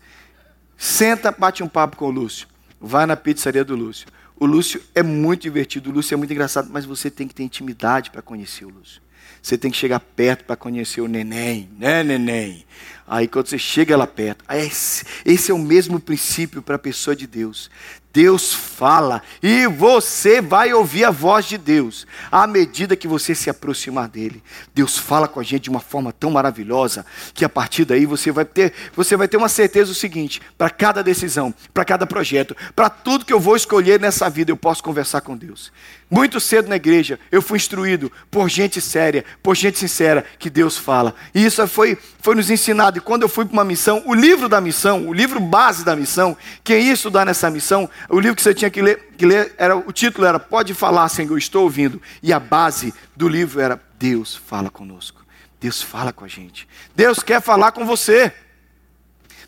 Senta, 0.78 1.30
bate 1.30 1.62
um 1.62 1.68
papo 1.68 1.94
com 1.94 2.06
o 2.06 2.10
Lúcio. 2.10 2.48
Vai 2.80 3.04
na 3.04 3.16
pizzaria 3.16 3.62
do 3.62 3.76
Lúcio. 3.76 4.06
O 4.34 4.46
Lúcio 4.46 4.80
é 4.94 5.02
muito 5.02 5.42
divertido, 5.42 5.90
o 5.90 5.92
Lúcio 5.92 6.14
é 6.14 6.16
muito 6.16 6.32
engraçado, 6.32 6.70
mas 6.72 6.86
você 6.86 7.10
tem 7.10 7.28
que 7.28 7.34
ter 7.34 7.42
intimidade 7.42 8.10
para 8.10 8.22
conhecer 8.22 8.64
o 8.64 8.70
Lúcio. 8.70 9.02
Você 9.42 9.58
tem 9.58 9.70
que 9.70 9.76
chegar 9.76 9.98
perto 9.98 10.44
para 10.44 10.54
conhecer 10.54 11.00
o 11.00 11.08
neném, 11.08 11.68
né, 11.76 12.04
neném? 12.04 12.64
Aí 13.06 13.26
quando 13.26 13.48
você 13.48 13.58
chega 13.58 13.96
lá 13.96 14.06
perto, 14.06 14.44
esse, 14.48 15.04
esse 15.24 15.50
é 15.50 15.54
o 15.54 15.58
mesmo 15.58 15.98
princípio 15.98 16.62
para 16.62 16.76
a 16.76 16.78
pessoa 16.78 17.16
de 17.16 17.26
Deus. 17.26 17.68
Deus 18.12 18.52
fala 18.52 19.22
e 19.42 19.66
você 19.66 20.42
vai 20.42 20.72
ouvir 20.74 21.04
a 21.04 21.10
voz 21.10 21.46
de 21.46 21.56
Deus 21.56 22.06
à 22.30 22.46
medida 22.46 22.94
que 22.94 23.08
você 23.08 23.34
se 23.34 23.48
aproximar 23.48 24.08
dele. 24.08 24.42
Deus 24.74 24.98
fala 24.98 25.26
com 25.26 25.40
a 25.40 25.42
gente 25.42 25.62
de 25.62 25.70
uma 25.70 25.80
forma 25.80 26.12
tão 26.12 26.30
maravilhosa 26.30 27.06
que 27.32 27.44
a 27.44 27.48
partir 27.48 27.84
daí 27.84 28.04
você 28.04 28.30
vai 28.30 28.44
ter, 28.44 28.74
você 28.94 29.16
vai 29.16 29.26
ter 29.28 29.36
uma 29.36 29.48
certeza 29.48 29.92
o 29.92 29.94
seguinte: 29.94 30.42
para 30.58 30.68
cada 30.68 31.02
decisão, 31.02 31.54
para 31.72 31.84
cada 31.84 32.06
projeto, 32.06 32.54
para 32.76 32.90
tudo 32.90 33.24
que 33.24 33.32
eu 33.32 33.40
vou 33.40 33.56
escolher 33.56 33.98
nessa 33.98 34.28
vida, 34.28 34.50
eu 34.50 34.56
posso 34.56 34.82
conversar 34.82 35.22
com 35.22 35.36
Deus. 35.36 35.72
Muito 36.10 36.38
cedo 36.38 36.68
na 36.68 36.76
igreja, 36.76 37.18
eu 37.30 37.40
fui 37.40 37.56
instruído 37.56 38.12
por 38.30 38.46
gente 38.46 38.82
séria, 38.82 39.24
por 39.42 39.56
gente 39.56 39.78
sincera, 39.78 40.22
que 40.38 40.50
Deus 40.50 40.76
fala. 40.76 41.14
E 41.34 41.42
isso 41.42 41.66
foi, 41.66 41.96
foi 42.20 42.34
nos 42.34 42.50
ensinado. 42.50 42.98
E 42.98 43.00
quando 43.00 43.22
eu 43.22 43.30
fui 43.30 43.46
para 43.46 43.54
uma 43.54 43.64
missão, 43.64 44.02
o 44.04 44.12
livro 44.12 44.46
da 44.46 44.60
missão, 44.60 45.08
o 45.08 45.12
livro 45.14 45.40
base 45.40 45.82
da 45.86 45.96
missão, 45.96 46.36
quem 46.62 46.82
ia 46.82 46.92
estudar 46.92 47.24
nessa 47.24 47.48
missão, 47.48 47.88
o 48.08 48.18
livro 48.18 48.36
que 48.36 48.42
você 48.42 48.54
tinha 48.54 48.70
que 48.70 48.82
ler, 48.82 49.12
que 49.16 49.26
ler 49.26 49.54
era, 49.56 49.76
o 49.76 49.92
título 49.92 50.26
era 50.26 50.38
Pode 50.38 50.74
falar, 50.74 51.08
Senhor, 51.08 51.36
estou 51.36 51.64
ouvindo. 51.64 52.00
E 52.22 52.32
a 52.32 52.40
base 52.40 52.92
do 53.16 53.28
livro 53.28 53.60
era 53.60 53.80
Deus 53.98 54.34
fala 54.34 54.70
conosco. 54.70 55.22
Deus 55.60 55.80
fala 55.80 56.12
com 56.12 56.24
a 56.24 56.28
gente. 56.28 56.68
Deus 56.94 57.22
quer 57.22 57.40
falar 57.40 57.72
com 57.72 57.86
você. 57.86 58.32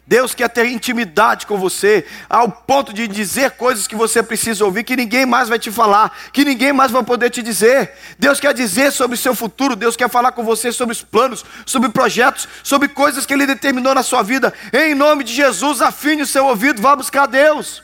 Deus 0.06 0.34
quer 0.34 0.49
ter 0.50 0.66
intimidade 0.66 1.46
com 1.46 1.56
você, 1.56 2.04
ao 2.28 2.50
ponto 2.50 2.92
de 2.92 3.08
dizer 3.08 3.52
coisas 3.52 3.87
que 3.87 3.96
você 3.96 4.23
precisa 4.23 4.62
ouvir, 4.64 4.84
que 4.84 4.96
ninguém 4.96 5.25
mais 5.25 5.49
vai 5.49 5.58
te 5.58 5.70
falar, 5.70 6.14
que 6.30 6.44
ninguém 6.44 6.75
mais 6.75 6.90
vai 6.90 7.02
poder 7.02 7.30
te 7.30 7.42
dizer. 7.42 7.92
Deus 8.18 8.38
quer 8.38 8.52
dizer 8.52 8.92
sobre 8.92 9.14
o 9.14 9.18
seu 9.18 9.34
futuro, 9.34 9.75
Deus 9.75 9.96
quer 9.96 10.11
falar 10.11 10.32
com 10.32 10.44
você 10.44 10.70
sobre 10.70 10.92
os 10.92 11.02
planos, 11.02 11.42
sobre 11.64 11.88
projetos, 11.88 12.46
sobre 12.62 12.88
coisas 12.88 13.25
que 13.25 13.32
Ele 13.32 13.46
determinou 13.46 13.94
na 13.94 14.02
sua 14.02 14.23
vida. 14.23 14.52
Em 14.75 14.94
nome 14.94 15.25
de 15.25 15.32
Jesus, 15.32 15.80
afine 15.80 16.23
o 16.23 16.26
seu 16.26 16.44
ouvido, 16.46 16.82
vá 16.82 16.94
buscar 16.94 17.25
Deus. 17.25 17.82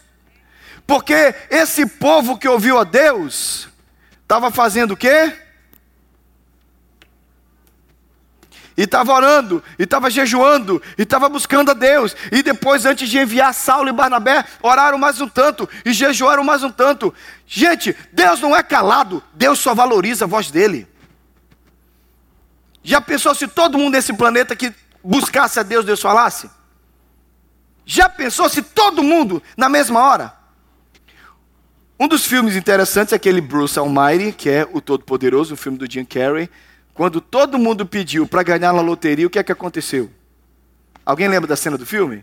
Porque 0.91 1.37
esse 1.49 1.87
povo 1.87 2.37
que 2.37 2.49
ouviu 2.49 2.77
a 2.77 2.83
Deus, 2.83 3.69
estava 4.23 4.51
fazendo 4.51 4.95
o 4.95 4.97
quê? 4.97 5.33
e 8.77 8.83
estava 8.83 9.13
orando, 9.13 9.63
e 9.79 9.85
estava 9.85 10.11
jejuando, 10.11 10.83
e 10.99 11.03
estava 11.03 11.29
buscando 11.29 11.71
a 11.71 11.75
Deus. 11.75 12.17
E 12.33 12.43
depois, 12.43 12.87
antes 12.87 13.09
de 13.09 13.21
enviar 13.21 13.55
Saulo 13.55 13.89
e 13.89 13.93
Barnabé, 13.93 14.45
oraram 14.61 14.99
mais 14.99 15.21
um 15.21 15.29
tanto 15.29 15.69
e 15.85 15.93
jejuaram 15.93 16.43
mais 16.43 16.65
um 16.65 16.73
tanto. 16.73 17.15
Gente, 17.47 17.95
Deus 18.13 18.41
não 18.41 18.57
é 18.57 18.63
calado, 18.63 19.23
Deus 19.33 19.61
só 19.61 19.73
valoriza 19.73 20.25
a 20.25 20.29
voz 20.29 20.51
dele. 20.51 20.89
Já 22.83 23.01
pensou 23.01 23.33
se 23.33 23.47
todo 23.47 23.79
mundo 23.79 23.93
nesse 23.93 24.13
planeta 24.13 24.57
que 24.57 24.75
buscasse 25.05 25.61
a 25.61 25.63
Deus, 25.63 25.85
Deus 25.85 26.01
falasse? 26.01 26.51
Já 27.87 28.09
pensou 28.09 28.49
se 28.49 28.61
todo 28.61 29.05
mundo 29.05 29.41
na 29.57 29.69
mesma 29.69 30.01
hora? 30.01 30.40
Um 32.01 32.09
dos 32.09 32.25
filmes 32.25 32.57
interessantes 32.57 33.13
é 33.13 33.17
aquele 33.17 33.43
Bruce 33.43 33.79
Almighty, 33.79 34.33
que 34.33 34.49
é 34.49 34.67
o 34.73 34.81
Todo-Poderoso, 34.81 35.53
o 35.53 35.57
filme 35.57 35.77
do 35.77 35.89
Jim 35.89 36.05
Carrey 36.05 36.49
quando 37.01 37.19
todo 37.19 37.59
mundo 37.59 37.87
pediu 37.87 38.27
para 38.27 38.43
ganhar 38.43 38.75
na 38.75 38.83
loteria, 38.83 39.27
o 39.27 39.31
que 39.31 39.39
é 39.39 39.43
que 39.43 39.51
aconteceu? 39.51 40.11
Alguém 41.03 41.29
lembra 41.29 41.49
da 41.49 41.57
cena 41.57 41.79
do 41.79 41.87
filme? 41.87 42.23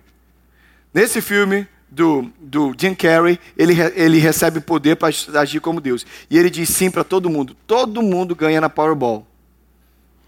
Nesse 0.93 1.19
filme 1.19 1.67
do, 1.89 2.31
do 2.39 2.75
Jim 2.77 2.93
Carrey, 2.93 3.39
ele, 3.57 3.73
ele 3.95 4.19
recebe 4.19 4.59
poder 4.59 4.95
para 4.95 5.09
agir 5.39 5.59
como 5.61 5.81
Deus. 5.81 6.05
E 6.29 6.37
ele 6.37 6.51
diz 6.51 6.69
sim 6.69 6.91
para 6.91 7.03
todo 7.03 7.27
mundo: 7.27 7.55
todo 7.65 8.03
mundo 8.03 8.35
ganha 8.35 8.61
na 8.61 8.69
Powerball. 8.69 9.25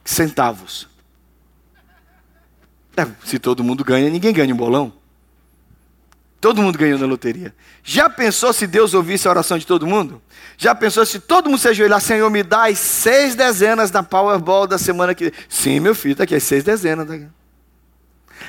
Centavos. 0.03 0.87
É, 2.97 3.05
se 3.23 3.37
todo 3.37 3.63
mundo 3.63 3.83
ganha, 3.83 4.09
ninguém 4.09 4.33
ganha 4.33 4.51
um 4.51 4.57
bolão. 4.57 4.91
Todo 6.41 6.61
mundo 6.61 6.77
ganhou 6.77 6.97
na 6.97 7.05
loteria. 7.05 7.53
Já 7.83 8.09
pensou 8.09 8.53
se 8.53 8.65
Deus 8.65 8.93
ouvisse 8.93 9.27
a 9.27 9.31
oração 9.31 9.57
de 9.57 9.67
todo 9.67 9.85
mundo? 9.85 10.21
Já 10.57 10.73
pensou 10.73 11.05
se 11.05 11.19
todo 11.19 11.49
mundo 11.49 11.59
se 11.59 11.67
ajoelhar, 11.67 11.99
Senhor, 11.99 12.29
me 12.29 12.43
dá 12.43 12.69
as 12.69 12.79
seis 12.79 13.35
dezenas 13.35 13.91
da 13.91 14.01
Powerball 14.01 14.65
da 14.65 14.77
semana 14.77 15.13
que. 15.13 15.33
Sim, 15.49 15.81
meu 15.81 15.93
filho, 15.93 16.13
está 16.13 16.23
aqui 16.23 16.35
as 16.35 16.43
seis 16.43 16.63
dezenas. 16.63 17.07
Tá 17.07 17.17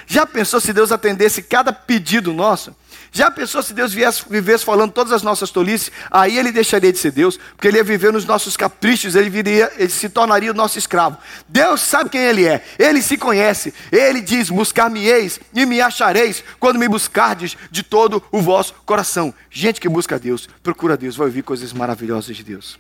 Já 0.07 0.25
pensou 0.25 0.61
se 0.61 0.73
Deus 0.73 0.93
atendesse 0.93 1.43
cada 1.43 1.73
pedido 1.73 2.33
nosso? 2.33 2.75
Já 3.13 3.29
pensou 3.31 3.61
se 3.63 3.75
Deus 3.75 3.93
viesse, 3.93 4.23
vivesse 4.31 4.65
falando 4.65 4.93
todas 4.93 5.13
as 5.13 5.23
nossas 5.23 5.51
tolices? 5.51 5.91
Aí 6.11 6.39
ele 6.39 6.53
deixaria 6.53 6.93
de 6.93 6.99
ser 6.99 7.11
Deus, 7.11 7.39
porque 7.57 7.67
ele 7.67 7.79
ia 7.79 7.85
viver 7.85 8.13
nos 8.13 8.25
nossos 8.25 8.57
caprichos, 8.57 9.17
ele, 9.17 9.29
viria, 9.29 9.73
ele 9.77 9.91
se 9.91 10.09
tornaria 10.09 10.53
o 10.53 10.55
nosso 10.55 10.79
escravo. 10.79 11.19
Deus 11.49 11.81
sabe 11.81 12.11
quem 12.11 12.21
ele 12.21 12.47
é, 12.47 12.63
ele 12.79 13.03
se 13.03 13.17
conhece. 13.17 13.75
Ele 13.91 14.21
diz: 14.21 14.49
Buscar-me-eis 14.49 15.41
e 15.53 15.67
me 15.67 15.81
achareis 15.81 16.45
quando 16.61 16.79
me 16.79 16.89
buscardes 16.89 17.57
de 17.71 17.83
todo 17.83 18.23
o 18.31 18.41
vosso 18.41 18.75
coração. 18.87 19.35
Gente 19.51 19.81
que 19.81 19.89
busca 19.89 20.19
Deus, 20.19 20.49
procura 20.63 20.97
Deus, 20.97 21.17
vai 21.17 21.27
ouvir 21.27 21.43
coisas 21.43 21.73
maravilhosas 21.73 22.37
de 22.37 22.45
Deus. 22.45 22.79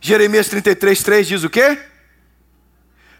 Jeremias 0.00 0.48
33, 0.48 1.02
3 1.02 1.26
diz 1.26 1.44
o 1.44 1.50
quê? 1.50 1.78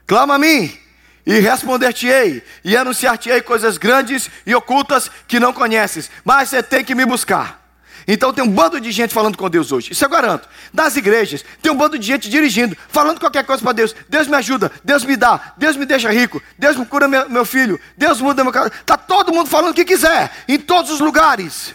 Clama 0.06 0.36
a 0.36 0.38
mim 0.38 0.85
e 1.26 1.40
responder-te-ei, 1.40 2.42
e 2.64 2.76
anunciar-te-ei 2.76 3.42
coisas 3.42 3.76
grandes 3.76 4.30
e 4.46 4.54
ocultas 4.54 5.10
que 5.26 5.40
não 5.40 5.52
conheces, 5.52 6.08
mas 6.24 6.48
você 6.48 6.62
tem 6.62 6.84
que 6.84 6.94
me 6.94 7.04
buscar. 7.04 7.66
Então 8.08 8.32
tem 8.32 8.44
um 8.44 8.48
bando 8.48 8.80
de 8.80 8.92
gente 8.92 9.12
falando 9.12 9.36
com 9.36 9.50
Deus 9.50 9.72
hoje, 9.72 9.90
isso 9.90 10.04
eu 10.04 10.08
garanto. 10.08 10.48
Das 10.72 10.94
igrejas, 10.94 11.44
tem 11.60 11.72
um 11.72 11.76
bando 11.76 11.98
de 11.98 12.06
gente 12.06 12.30
dirigindo, 12.30 12.76
falando 12.88 13.18
qualquer 13.18 13.44
coisa 13.44 13.60
para 13.60 13.72
Deus. 13.72 13.96
Deus 14.08 14.28
me 14.28 14.36
ajuda, 14.36 14.70
Deus 14.84 15.04
me 15.04 15.16
dá, 15.16 15.54
Deus 15.56 15.76
me 15.76 15.84
deixa 15.84 16.12
rico, 16.12 16.40
Deus 16.56 16.76
me 16.76 16.86
cura 16.86 17.08
meu, 17.08 17.28
meu 17.28 17.44
filho, 17.44 17.80
Deus 17.96 18.20
muda 18.20 18.44
meu 18.44 18.52
caso. 18.52 18.68
Está 18.68 18.96
todo 18.96 19.32
mundo 19.32 19.50
falando 19.50 19.72
o 19.72 19.74
que 19.74 19.84
quiser, 19.84 20.30
em 20.46 20.58
todos 20.58 20.92
os 20.92 21.00
lugares. 21.00 21.74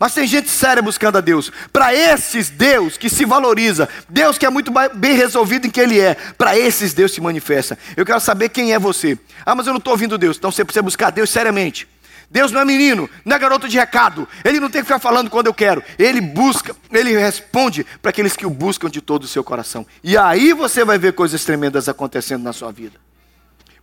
Mas 0.00 0.14
tem 0.14 0.26
gente 0.26 0.48
séria 0.48 0.82
buscando 0.82 1.18
a 1.18 1.20
Deus. 1.20 1.52
Para 1.70 1.94
esses 1.94 2.48
Deus 2.48 2.96
que 2.96 3.10
se 3.10 3.26
valoriza, 3.26 3.86
Deus 4.08 4.38
que 4.38 4.46
é 4.46 4.50
muito 4.50 4.72
bem 4.94 5.14
resolvido 5.14 5.66
em 5.66 5.70
que 5.70 5.78
Ele 5.78 6.00
é, 6.00 6.14
para 6.38 6.58
esses 6.58 6.94
Deus 6.94 7.12
se 7.12 7.20
manifesta. 7.20 7.78
Eu 7.94 8.06
quero 8.06 8.18
saber 8.18 8.48
quem 8.48 8.72
é 8.72 8.78
você. 8.78 9.18
Ah, 9.44 9.54
mas 9.54 9.66
eu 9.66 9.74
não 9.74 9.78
estou 9.78 9.92
ouvindo 9.92 10.16
Deus. 10.16 10.38
Então 10.38 10.50
você 10.50 10.64
precisa 10.64 10.82
buscar 10.82 11.10
Deus 11.10 11.28
seriamente. 11.28 11.86
Deus 12.30 12.50
não 12.50 12.62
é 12.62 12.64
menino, 12.64 13.10
não 13.26 13.36
é 13.36 13.38
garoto 13.38 13.68
de 13.68 13.76
recado. 13.76 14.26
Ele 14.42 14.58
não 14.58 14.70
tem 14.70 14.80
que 14.80 14.86
ficar 14.86 15.00
falando 15.00 15.28
quando 15.28 15.48
eu 15.48 15.54
quero. 15.54 15.82
Ele 15.98 16.22
busca, 16.22 16.74
ele 16.90 17.14
responde 17.18 17.84
para 18.00 18.08
aqueles 18.08 18.34
que 18.34 18.46
o 18.46 18.50
buscam 18.50 18.88
de 18.88 19.02
todo 19.02 19.24
o 19.24 19.28
seu 19.28 19.44
coração. 19.44 19.86
E 20.02 20.16
aí 20.16 20.54
você 20.54 20.82
vai 20.82 20.96
ver 20.96 21.12
coisas 21.12 21.44
tremendas 21.44 21.90
acontecendo 21.90 22.42
na 22.42 22.54
sua 22.54 22.72
vida. 22.72 22.98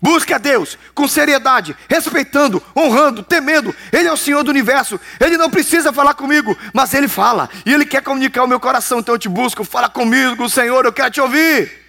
Busque 0.02 0.34
a 0.34 0.38
Deus 0.38 0.78
com 0.94 1.08
seriedade, 1.08 1.76
respeitando, 1.90 2.62
honrando, 2.76 3.24
temendo. 3.24 3.76
Ele 3.92 4.08
é 4.08 4.14
o 4.14 4.18
Senhor 4.18 4.44
do 4.44 4.52
universo. 4.52 5.00
Ele 5.20 5.38
não 5.38 5.50
precisa 5.50 5.92
falar 5.92 6.14
comigo, 6.14 6.56
mas 6.74 6.94
Ele 6.94 7.08
fala. 7.08 7.50
E 7.66 7.74
Ele 7.74 7.86
quer 7.86 8.04
comunicar 8.04 8.44
o 8.44 8.48
meu 8.48 8.60
coração. 8.60 9.00
Então 9.00 9.16
eu 9.16 9.20
te 9.20 9.30
busco, 9.30 9.64
fala 9.64 9.90
comigo, 9.90 10.48
Senhor, 10.50 10.86
eu 10.86 10.94
quero 10.94 11.10
te 11.10 11.20
ouvir. 11.20 11.88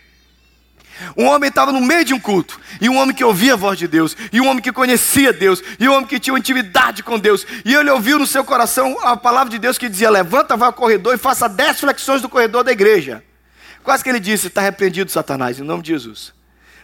Um 1.17 1.27
homem 1.27 1.49
estava 1.49 1.71
no 1.71 1.81
meio 1.81 2.05
de 2.05 2.13
um 2.13 2.19
culto, 2.19 2.59
e 2.81 2.89
um 2.89 2.97
homem 2.97 3.15
que 3.15 3.23
ouvia 3.23 3.53
a 3.53 3.57
voz 3.57 3.79
de 3.79 3.87
Deus, 3.87 4.17
e 4.33 4.41
um 4.41 4.49
homem 4.49 4.61
que 4.61 4.73
conhecia 4.73 5.33
Deus, 5.33 5.63
e 5.79 5.89
um 5.89 5.93
homem 5.93 6.07
que 6.07 6.19
tinha 6.19 6.37
intimidade 6.37 7.05
com 7.05 7.19
Deus, 7.19 7.47
e 7.65 7.73
ele 7.73 7.89
ouviu 7.89 8.19
no 8.19 8.27
seu 8.27 8.43
coração 8.43 8.97
a 9.03 9.17
palavra 9.17 9.49
de 9.49 9.59
Deus 9.59 9.79
que 9.79 9.89
dizia: 9.89 10.11
Levanta, 10.11 10.57
vai 10.57 10.67
ao 10.67 10.73
corredor 10.73 11.15
e 11.15 11.19
faça 11.19 11.49
dez 11.49 11.79
flexões 11.79 12.21
do 12.21 12.29
corredor 12.29 12.65
da 12.65 12.73
igreja. 12.73 13.23
Quase 13.85 14.03
que 14.03 14.11
ele 14.11 14.19
disse: 14.19 14.49
Está 14.49 14.61
repreendido, 14.61 15.11
Satanás, 15.11 15.61
em 15.61 15.63
nome 15.63 15.83
de 15.83 15.91
Jesus. 15.91 16.38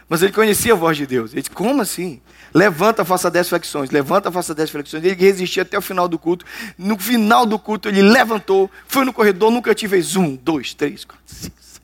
Mas 0.07 0.21
ele 0.21 0.31
conhecia 0.31 0.73
a 0.73 0.75
voz 0.75 0.97
de 0.97 1.05
Deus. 1.05 1.31
Ele 1.33 1.41
disse: 1.41 1.53
Como 1.53 1.81
assim? 1.81 2.21
Levanta, 2.53 3.03
faça 3.03 3.29
dez 3.29 3.49
flexões. 3.49 3.89
Levanta, 3.89 4.31
faça 4.31 4.53
dez 4.53 4.69
flexões. 4.69 5.03
Ele 5.03 5.15
resistia 5.15 5.63
até 5.63 5.77
o 5.77 5.81
final 5.81 6.07
do 6.07 6.17
culto. 6.17 6.45
No 6.77 6.97
final 6.97 7.45
do 7.45 7.57
culto, 7.57 7.89
ele 7.89 8.01
levantou, 8.01 8.69
foi 8.87 9.03
no 9.03 9.11
corredor, 9.11 9.51
nunca 9.51 9.75
fez 9.75 10.15
um, 10.15 10.35
dois, 10.35 10.73
três, 10.73 11.03
quatro, 11.03 11.23
cinco, 11.25 11.57
seis, 11.59 11.81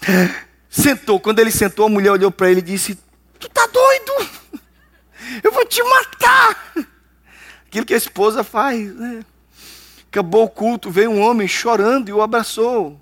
sete. 0.00 0.34
Sentou. 0.68 1.20
Quando 1.20 1.38
ele 1.38 1.52
sentou, 1.52 1.86
a 1.86 1.88
mulher 1.88 2.10
olhou 2.10 2.30
para 2.30 2.50
ele 2.50 2.60
e 2.60 2.64
disse: 2.64 2.98
Tu 3.38 3.48
tá 3.48 3.66
doido? 3.66 4.30
Eu 5.42 5.52
vou 5.52 5.64
te 5.64 5.82
matar. 5.82 6.74
Aquilo 7.66 7.86
que 7.86 7.94
a 7.94 7.96
esposa 7.96 8.44
faz. 8.44 8.94
Né? 8.94 9.24
Acabou 10.08 10.44
o 10.44 10.50
culto, 10.50 10.90
veio 10.90 11.10
um 11.10 11.20
homem 11.20 11.48
chorando 11.48 12.08
e 12.08 12.12
o 12.12 12.20
abraçou. 12.20 13.00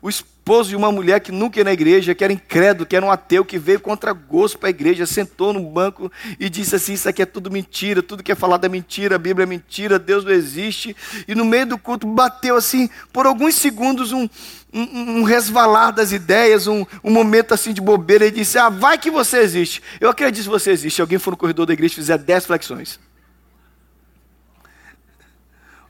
O 0.00 0.08
esposo 0.08 0.37
de 0.48 0.76
uma 0.76 0.90
mulher 0.90 1.20
que 1.20 1.30
nunca 1.30 1.60
ia 1.60 1.64
na 1.64 1.72
igreja, 1.72 2.14
que 2.14 2.24
era 2.24 2.32
incrédulo, 2.32 2.86
que 2.86 2.96
era 2.96 3.04
um 3.04 3.10
ateu, 3.10 3.44
que 3.44 3.58
veio 3.58 3.78
contra 3.78 4.14
gosto 4.14 4.58
para 4.58 4.68
a 4.68 4.70
igreja, 4.70 5.04
sentou 5.04 5.52
no 5.52 5.60
banco 5.60 6.10
e 6.40 6.48
disse 6.48 6.74
assim: 6.74 6.94
Isso 6.94 7.06
aqui 7.06 7.20
é 7.20 7.26
tudo 7.26 7.50
mentira, 7.50 8.02
tudo 8.02 8.22
que 8.22 8.32
é 8.32 8.34
falado 8.34 8.64
é 8.64 8.68
mentira, 8.68 9.16
a 9.16 9.18
Bíblia 9.18 9.44
é 9.44 9.46
mentira, 9.46 9.98
Deus 9.98 10.24
não 10.24 10.32
existe. 10.32 10.96
E 11.28 11.34
no 11.34 11.44
meio 11.44 11.66
do 11.66 11.78
culto 11.78 12.06
bateu 12.06 12.56
assim, 12.56 12.88
por 13.12 13.26
alguns 13.26 13.56
segundos, 13.56 14.10
um, 14.10 14.26
um, 14.72 15.18
um 15.18 15.22
resvalar 15.22 15.92
das 15.92 16.12
ideias, 16.12 16.66
um, 16.66 16.86
um, 17.04 17.10
momento 17.10 17.52
assim 17.52 17.74
de 17.74 17.80
bobeira, 17.82 18.26
e 18.26 18.30
disse: 18.30 18.56
Ah, 18.56 18.70
vai 18.70 18.96
que 18.96 19.10
você 19.10 19.40
existe. 19.40 19.82
Eu 20.00 20.08
acredito 20.08 20.44
que 20.44 20.50
você 20.50 20.70
existe. 20.70 21.02
Alguém 21.02 21.18
for 21.18 21.32
no 21.32 21.36
corredor 21.36 21.66
da 21.66 21.74
igreja 21.74 21.92
e 21.92 21.96
fizer 21.96 22.16
dez 22.16 22.46
flexões. 22.46 22.98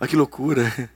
Olha 0.01 0.09
que 0.09 0.17
loucura. 0.17 0.91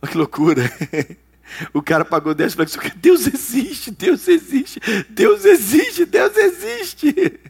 Olha 0.00 0.12
que 0.12 0.16
loucura. 0.16 0.62
O 1.72 1.82
cara 1.82 2.04
pagou 2.04 2.34
10 2.34 2.54
flexões. 2.54 2.92
Deus 2.96 3.26
existe, 3.26 3.90
Deus 3.90 4.28
existe, 4.28 4.80
Deus 5.08 5.44
existe, 5.44 6.04
Deus 6.04 6.36
existe. 6.36 7.40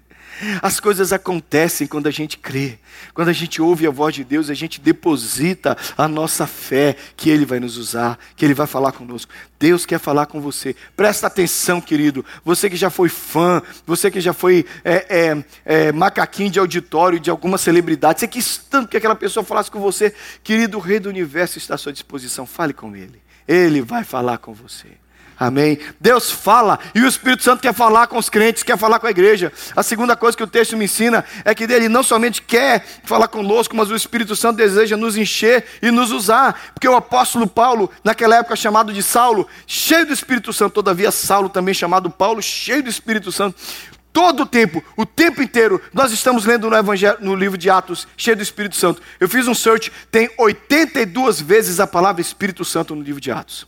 As 0.63 0.79
coisas 0.79 1.13
acontecem 1.13 1.87
quando 1.87 2.07
a 2.07 2.11
gente 2.11 2.39
crê. 2.39 2.79
Quando 3.13 3.29
a 3.29 3.33
gente 3.33 3.61
ouve 3.61 3.87
a 3.87 3.91
voz 3.91 4.15
de 4.15 4.23
Deus, 4.23 4.49
a 4.49 4.55
gente 4.55 4.81
deposita 4.81 5.77
a 5.97 6.07
nossa 6.07 6.47
fé 6.47 6.97
que 7.17 7.29
Ele 7.29 7.45
vai 7.45 7.59
nos 7.59 7.77
usar, 7.77 8.19
que 8.37 8.45
Ele 8.45 8.55
vai 8.55 8.67
falar 8.67 8.93
conosco. 8.93 9.33
Deus 9.59 9.85
quer 9.85 9.99
falar 9.99 10.27
com 10.27 10.41
você. 10.41 10.77
Presta 10.97 11.27
atenção, 11.27 11.81
querido. 11.81 12.25
Você 12.45 12.71
que 12.71 12.77
já 12.77 12.91
foi 12.91 13.09
fã, 13.09 13.61
você 13.85 14.11
que 14.11 14.21
já 14.21 14.33
foi 14.33 14.65
é, 14.85 15.07
é, 15.09 15.45
é, 15.65 15.93
macaquinho 15.93 16.51
de 16.51 16.59
auditório 16.61 17.19
de 17.19 17.31
alguma 17.31 17.59
celebridade, 17.59 18.21
você 18.21 18.29
quis 18.29 18.59
tanto 18.59 18.89
que 18.89 18.97
aquela 18.97 19.17
pessoa 19.17 19.45
falasse 19.45 19.71
com 19.71 19.81
você, 19.81 20.15
querido, 20.45 20.79
o 20.79 20.81
Rei 20.81 21.01
do 21.01 21.09
Universo 21.09 21.59
está 21.59 21.75
à 21.75 21.79
sua 21.79 21.93
disposição. 21.93 22.47
Fale 22.47 22.73
com 22.73 22.95
Ele. 22.95 23.21
Ele 23.49 23.81
vai 23.81 24.05
falar 24.05 24.39
com 24.39 24.53
você. 24.53 24.99
Amém? 25.41 25.79
Deus 26.01 26.33
fala 26.33 26.81
e 26.93 27.01
o 27.01 27.07
Espírito 27.07 27.45
Santo 27.45 27.63
quer 27.63 27.73
falar 27.73 28.09
com 28.09 28.19
os 28.19 28.29
crentes, 28.29 28.65
quer 28.65 28.77
falar 28.77 28.99
com 28.99 29.07
a 29.07 29.11
igreja. 29.11 29.53
A 29.77 29.85
segunda 29.85 30.17
coisa 30.17 30.37
que 30.37 30.43
o 30.43 30.49
texto 30.49 30.77
me 30.77 30.87
ensina 30.87 31.25
é 31.45 31.55
que 31.55 31.63
ele 31.63 31.89
não 31.89 32.03
somente 32.03 32.43
quer 32.43 32.85
falar 33.05 33.29
conosco, 33.29 33.77
mas 33.77 33.89
o 33.89 33.95
Espírito 33.95 34.35
Santo 34.35 34.57
deseja 34.57 34.97
nos 34.97 35.17
encher 35.17 35.65
e 35.81 35.93
nos 35.93 36.11
usar. 36.11 36.73
Porque 36.75 36.89
o 36.89 36.97
apóstolo 36.97 37.47
Paulo, 37.47 37.89
naquela 38.03 38.37
época 38.37 38.57
chamado 38.57 38.93
de 38.93 39.01
Saulo, 39.01 39.47
cheio 39.65 40.07
do 40.07 40.13
Espírito 40.13 40.53
Santo, 40.53 40.73
todavia 40.73 41.13
Saulo 41.13 41.49
também 41.49 41.73
chamado 41.73 42.11
Paulo, 42.11 42.43
cheio 42.43 42.83
do 42.83 42.91
Espírito 42.91 43.31
Santo, 43.31 43.57
todo 44.19 44.43
o 44.43 44.47
tempo, 44.47 44.83
o 44.97 45.07
tempo 45.07 45.41
inteiro, 45.41 45.81
nós 45.95 46.11
estamos 46.11 46.45
lendo 46.45 46.69
no, 46.69 46.75
Evangelho, 46.75 47.19
no 47.21 47.37
livro 47.37 47.57
de 47.57 47.71
Atos, 47.71 48.09
cheio 48.17 48.37
do 48.37 48.43
Espírito 48.43 48.75
Santo. 48.75 49.01
Eu 49.21 49.29
fiz 49.29 49.47
um 49.47 49.55
search, 49.55 49.93
tem 50.11 50.29
82 50.37 51.41
vezes 51.41 51.79
a 51.79 51.87
palavra 51.87 52.21
Espírito 52.21 52.65
Santo 52.65 52.97
no 52.97 53.03
livro 53.03 53.21
de 53.21 53.31
Atos. 53.31 53.65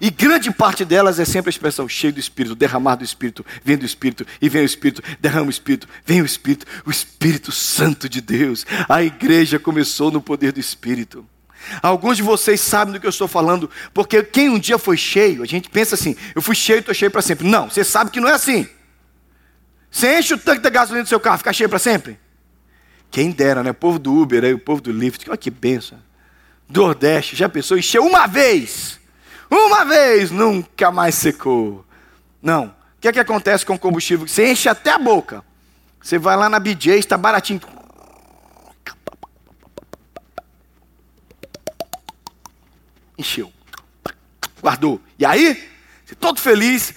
E 0.00 0.08
grande 0.08 0.52
parte 0.52 0.84
delas 0.84 1.18
é 1.18 1.24
sempre 1.24 1.48
a 1.48 1.50
expressão 1.50 1.88
cheio 1.88 2.12
do 2.12 2.20
Espírito, 2.20 2.54
derramado 2.54 3.00
do 3.00 3.04
Espírito, 3.04 3.44
vem 3.64 3.76
do 3.76 3.84
Espírito, 3.84 4.24
e 4.40 4.48
vem 4.48 4.62
o 4.62 4.64
Espírito, 4.64 5.02
derrama 5.18 5.48
o 5.48 5.50
Espírito, 5.50 5.88
vem 6.06 6.22
o 6.22 6.24
Espírito, 6.24 6.64
o 6.86 6.90
Espírito 6.92 7.50
Santo 7.50 8.08
de 8.08 8.20
Deus. 8.20 8.64
A 8.88 9.02
igreja 9.02 9.58
começou 9.58 10.12
no 10.12 10.22
poder 10.22 10.52
do 10.52 10.60
Espírito. 10.60 11.26
Alguns 11.82 12.18
de 12.18 12.22
vocês 12.22 12.60
sabem 12.60 12.94
do 12.94 13.00
que 13.00 13.06
eu 13.06 13.10
estou 13.10 13.26
falando, 13.26 13.68
porque 13.92 14.22
quem 14.22 14.48
um 14.48 14.60
dia 14.60 14.78
foi 14.78 14.96
cheio, 14.96 15.42
a 15.42 15.46
gente 15.46 15.68
pensa 15.68 15.96
assim, 15.96 16.14
eu 16.36 16.40
fui 16.40 16.54
cheio, 16.54 16.78
estou 16.78 16.94
cheio 16.94 17.10
para 17.10 17.20
sempre. 17.20 17.48
Não, 17.48 17.68
você 17.68 17.82
sabe 17.82 18.12
que 18.12 18.20
não 18.20 18.28
é 18.28 18.34
assim. 18.34 18.68
Você 19.94 20.18
enche 20.18 20.34
o 20.34 20.38
tanque 20.38 20.60
da 20.60 20.70
gasolina 20.70 21.04
do 21.04 21.08
seu 21.08 21.20
carro, 21.20 21.38
fica 21.38 21.52
cheio 21.52 21.68
para 21.68 21.78
sempre? 21.78 22.18
Quem 23.12 23.30
dera, 23.30 23.62
né? 23.62 23.70
O 23.70 23.74
povo 23.74 23.96
do 23.96 24.12
Uber, 24.12 24.42
aí, 24.42 24.52
o 24.52 24.58
povo 24.58 24.80
do 24.80 24.90
Lyft, 24.90 25.30
olha 25.30 25.36
que 25.36 25.52
benção. 25.52 26.00
Nordeste, 26.68 27.36
já 27.36 27.48
pensou? 27.48 27.78
Encheu 27.78 28.04
uma 28.04 28.26
vez. 28.26 28.98
Uma 29.48 29.84
vez, 29.84 30.32
nunca 30.32 30.90
mais 30.90 31.14
secou. 31.14 31.86
Não. 32.42 32.74
O 32.96 33.00
que 33.00 33.06
é 33.06 33.12
que 33.12 33.20
acontece 33.20 33.64
com 33.64 33.74
o 33.74 33.78
combustível? 33.78 34.26
Você 34.26 34.50
enche 34.50 34.68
até 34.68 34.90
a 34.90 34.98
boca. 34.98 35.44
Você 36.02 36.18
vai 36.18 36.36
lá 36.36 36.48
na 36.48 36.58
BJ, 36.58 36.98
está 36.98 37.16
baratinho. 37.16 37.60
Encheu. 43.16 43.52
Guardou. 44.60 45.00
E 45.16 45.24
aí, 45.24 45.70
você 46.04 46.16
todo 46.16 46.40
feliz, 46.40 46.94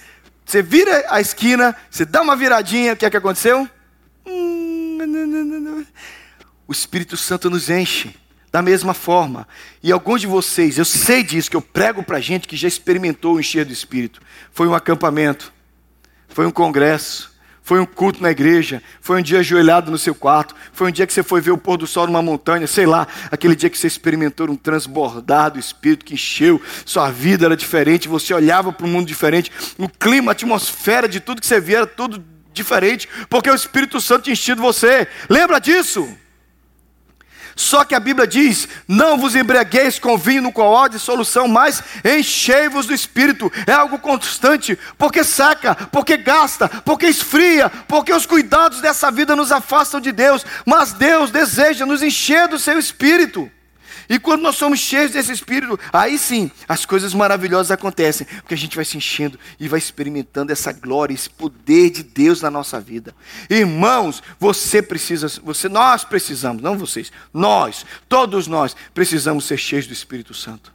você 0.48 0.62
vira 0.62 1.04
a 1.10 1.20
esquina, 1.20 1.76
você 1.90 2.06
dá 2.06 2.22
uma 2.22 2.34
viradinha, 2.34 2.94
o 2.94 2.96
que 2.96 3.04
é 3.04 3.10
que 3.10 3.18
aconteceu? 3.18 3.68
O 6.66 6.72
Espírito 6.72 7.18
Santo 7.18 7.50
nos 7.50 7.68
enche 7.68 8.16
da 8.50 8.62
mesma 8.62 8.94
forma. 8.94 9.46
E 9.82 9.92
alguns 9.92 10.22
de 10.22 10.26
vocês, 10.26 10.78
eu 10.78 10.86
sei 10.86 11.22
disso, 11.22 11.50
que 11.50 11.56
eu 11.56 11.60
prego 11.60 12.02
para 12.02 12.18
gente 12.18 12.48
que 12.48 12.56
já 12.56 12.66
experimentou 12.66 13.34
o 13.34 13.40
encher 13.40 13.66
do 13.66 13.74
Espírito. 13.74 14.22
Foi 14.50 14.66
um 14.66 14.74
acampamento, 14.74 15.52
foi 16.28 16.46
um 16.46 16.50
congresso, 16.50 17.30
foi 17.68 17.78
um 17.80 17.84
culto 17.84 18.22
na 18.22 18.30
igreja, 18.30 18.82
foi 18.98 19.18
um 19.18 19.22
dia 19.22 19.40
ajoelhado 19.40 19.90
no 19.90 19.98
seu 19.98 20.14
quarto, 20.14 20.54
foi 20.72 20.88
um 20.88 20.90
dia 20.90 21.06
que 21.06 21.12
você 21.12 21.22
foi 21.22 21.38
ver 21.38 21.50
o 21.50 21.58
pôr 21.58 21.76
do 21.76 21.86
sol 21.86 22.06
numa 22.06 22.22
montanha, 22.22 22.66
sei 22.66 22.86
lá, 22.86 23.06
aquele 23.30 23.54
dia 23.54 23.68
que 23.68 23.76
você 23.76 23.86
experimentou 23.86 24.48
um 24.48 24.56
transbordado 24.56 25.58
Espírito 25.58 26.02
que 26.02 26.14
encheu, 26.14 26.62
sua 26.86 27.10
vida 27.10 27.44
era 27.44 27.54
diferente, 27.54 28.08
você 28.08 28.32
olhava 28.32 28.72
para 28.72 28.86
um 28.86 28.88
mundo 28.88 29.06
diferente, 29.06 29.52
o 29.76 29.86
clima, 29.86 30.30
a 30.30 30.32
atmosfera 30.32 31.06
de 31.06 31.20
tudo 31.20 31.42
que 31.42 31.46
você 31.46 31.60
via 31.60 31.76
era 31.76 31.86
tudo 31.86 32.24
diferente, 32.54 33.06
porque 33.28 33.50
o 33.50 33.54
Espírito 33.54 34.00
Santo 34.00 34.22
tinha 34.22 34.32
enchido 34.32 34.62
você. 34.62 35.06
Lembra 35.28 35.58
disso? 35.58 36.08
Só 37.58 37.84
que 37.84 37.92
a 37.92 37.98
Bíblia 37.98 38.24
diz: 38.24 38.68
não 38.86 39.18
vos 39.18 39.34
embriagueis 39.34 39.98
com 39.98 40.16
vinho 40.16 40.42
no 40.42 40.52
qual 40.52 40.88
de 40.88 40.96
solução, 40.96 41.48
mas 41.48 41.82
enchei-vos 42.04 42.86
do 42.86 42.94
Espírito. 42.94 43.50
É 43.66 43.72
algo 43.72 43.98
constante, 43.98 44.78
porque 44.96 45.24
seca, 45.24 45.74
porque 45.90 46.16
gasta, 46.16 46.68
porque 46.68 47.06
esfria, 47.06 47.68
porque 47.88 48.12
os 48.12 48.26
cuidados 48.26 48.80
dessa 48.80 49.10
vida 49.10 49.34
nos 49.34 49.50
afastam 49.50 50.00
de 50.00 50.12
Deus. 50.12 50.46
Mas 50.64 50.92
Deus 50.92 51.32
deseja 51.32 51.84
nos 51.84 52.00
encher 52.00 52.46
do 52.46 52.60
seu 52.60 52.78
Espírito. 52.78 53.50
E 54.08 54.18
quando 54.18 54.42
nós 54.42 54.56
somos 54.56 54.78
cheios 54.78 55.12
desse 55.12 55.32
Espírito, 55.32 55.78
aí 55.92 56.18
sim 56.18 56.50
as 56.66 56.86
coisas 56.86 57.12
maravilhosas 57.12 57.70
acontecem, 57.70 58.26
porque 58.26 58.54
a 58.54 58.56
gente 58.56 58.74
vai 58.74 58.84
se 58.84 58.96
enchendo 58.96 59.38
e 59.60 59.68
vai 59.68 59.78
experimentando 59.78 60.50
essa 60.50 60.72
glória, 60.72 61.12
esse 61.12 61.28
poder 61.28 61.90
de 61.90 62.02
Deus 62.02 62.40
na 62.40 62.50
nossa 62.50 62.80
vida. 62.80 63.14
Irmãos, 63.50 64.22
você 64.38 64.80
precisa, 64.80 65.28
você, 65.42 65.68
nós 65.68 66.04
precisamos, 66.04 66.62
não 66.62 66.78
vocês, 66.78 67.12
nós, 67.34 67.84
todos 68.08 68.46
nós 68.46 68.74
precisamos 68.94 69.44
ser 69.44 69.58
cheios 69.58 69.86
do 69.86 69.92
Espírito 69.92 70.32
Santo. 70.32 70.72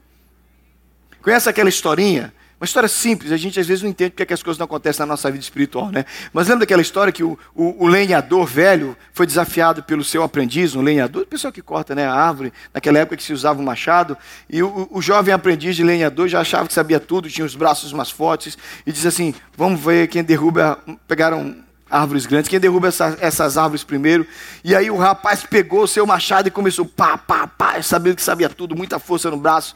Conhece 1.21 1.49
aquela 1.49 1.69
historinha 1.69 2.33
uma 2.63 2.65
história 2.65 2.87
simples, 2.87 3.33
a 3.33 3.35
gente 3.35 3.59
às 3.59 3.67
vezes 3.67 3.83
não 3.83 3.89
entende 3.89 4.11
porque 4.11 4.23
é 4.23 4.25
que 4.25 4.33
as 4.33 4.41
coisas 4.41 4.57
não 4.57 4.63
acontecem 4.63 5.01
na 5.01 5.05
nossa 5.05 5.29
vida 5.29 5.43
espiritual, 5.43 5.91
né? 5.91 6.05
Mas 6.31 6.47
lembra 6.47 6.61
daquela 6.61 6.81
história 6.81 7.11
que 7.11 7.21
o, 7.21 7.37
o, 7.53 7.83
o 7.83 7.87
lenhador 7.87 8.45
velho 8.45 8.95
foi 9.11 9.27
desafiado 9.27 9.83
pelo 9.83 10.01
seu 10.01 10.23
aprendiz, 10.23 10.73
um 10.73 10.81
lenhador, 10.81 11.25
pessoa 11.25 11.51
que 11.51 11.61
corta 11.61 11.93
né, 11.93 12.05
a 12.05 12.13
árvore, 12.13 12.53
naquela 12.73 12.99
época 12.99 13.17
que 13.17 13.23
se 13.23 13.33
usava 13.33 13.59
um 13.59 13.65
machado, 13.65 14.17
e 14.49 14.63
o, 14.63 14.87
o 14.89 15.01
jovem 15.01 15.33
aprendiz 15.33 15.75
de 15.75 15.83
lenhador 15.83 16.29
já 16.29 16.39
achava 16.39 16.65
que 16.65 16.73
sabia 16.73 17.01
tudo, 17.01 17.29
tinha 17.29 17.43
os 17.43 17.53
braços 17.53 17.91
mais 17.91 18.09
fortes, 18.09 18.57
e 18.87 18.93
disse 18.93 19.09
assim: 19.09 19.35
vamos 19.57 19.81
ver 19.81 20.07
quem 20.07 20.23
derruba, 20.23 20.79
pegaram 21.05 21.57
árvores 21.91 22.25
grandes, 22.25 22.47
quem 22.47 22.61
derruba 22.61 22.87
essa, 22.87 23.17
essas 23.19 23.57
árvores 23.57 23.83
primeiro. 23.83 24.25
E 24.63 24.73
aí 24.73 24.89
o 24.89 24.95
rapaz 24.95 25.43
pegou 25.43 25.83
o 25.83 25.87
seu 25.87 26.07
machado 26.07 26.47
e 26.47 26.51
começou 26.51 26.85
pá, 26.85 27.17
pá, 27.17 27.45
pá, 27.45 27.81
sabendo 27.81 28.15
que 28.15 28.21
sabia 28.21 28.47
tudo, 28.47 28.73
muita 28.73 28.99
força 28.99 29.29
no 29.29 29.35
braço. 29.35 29.75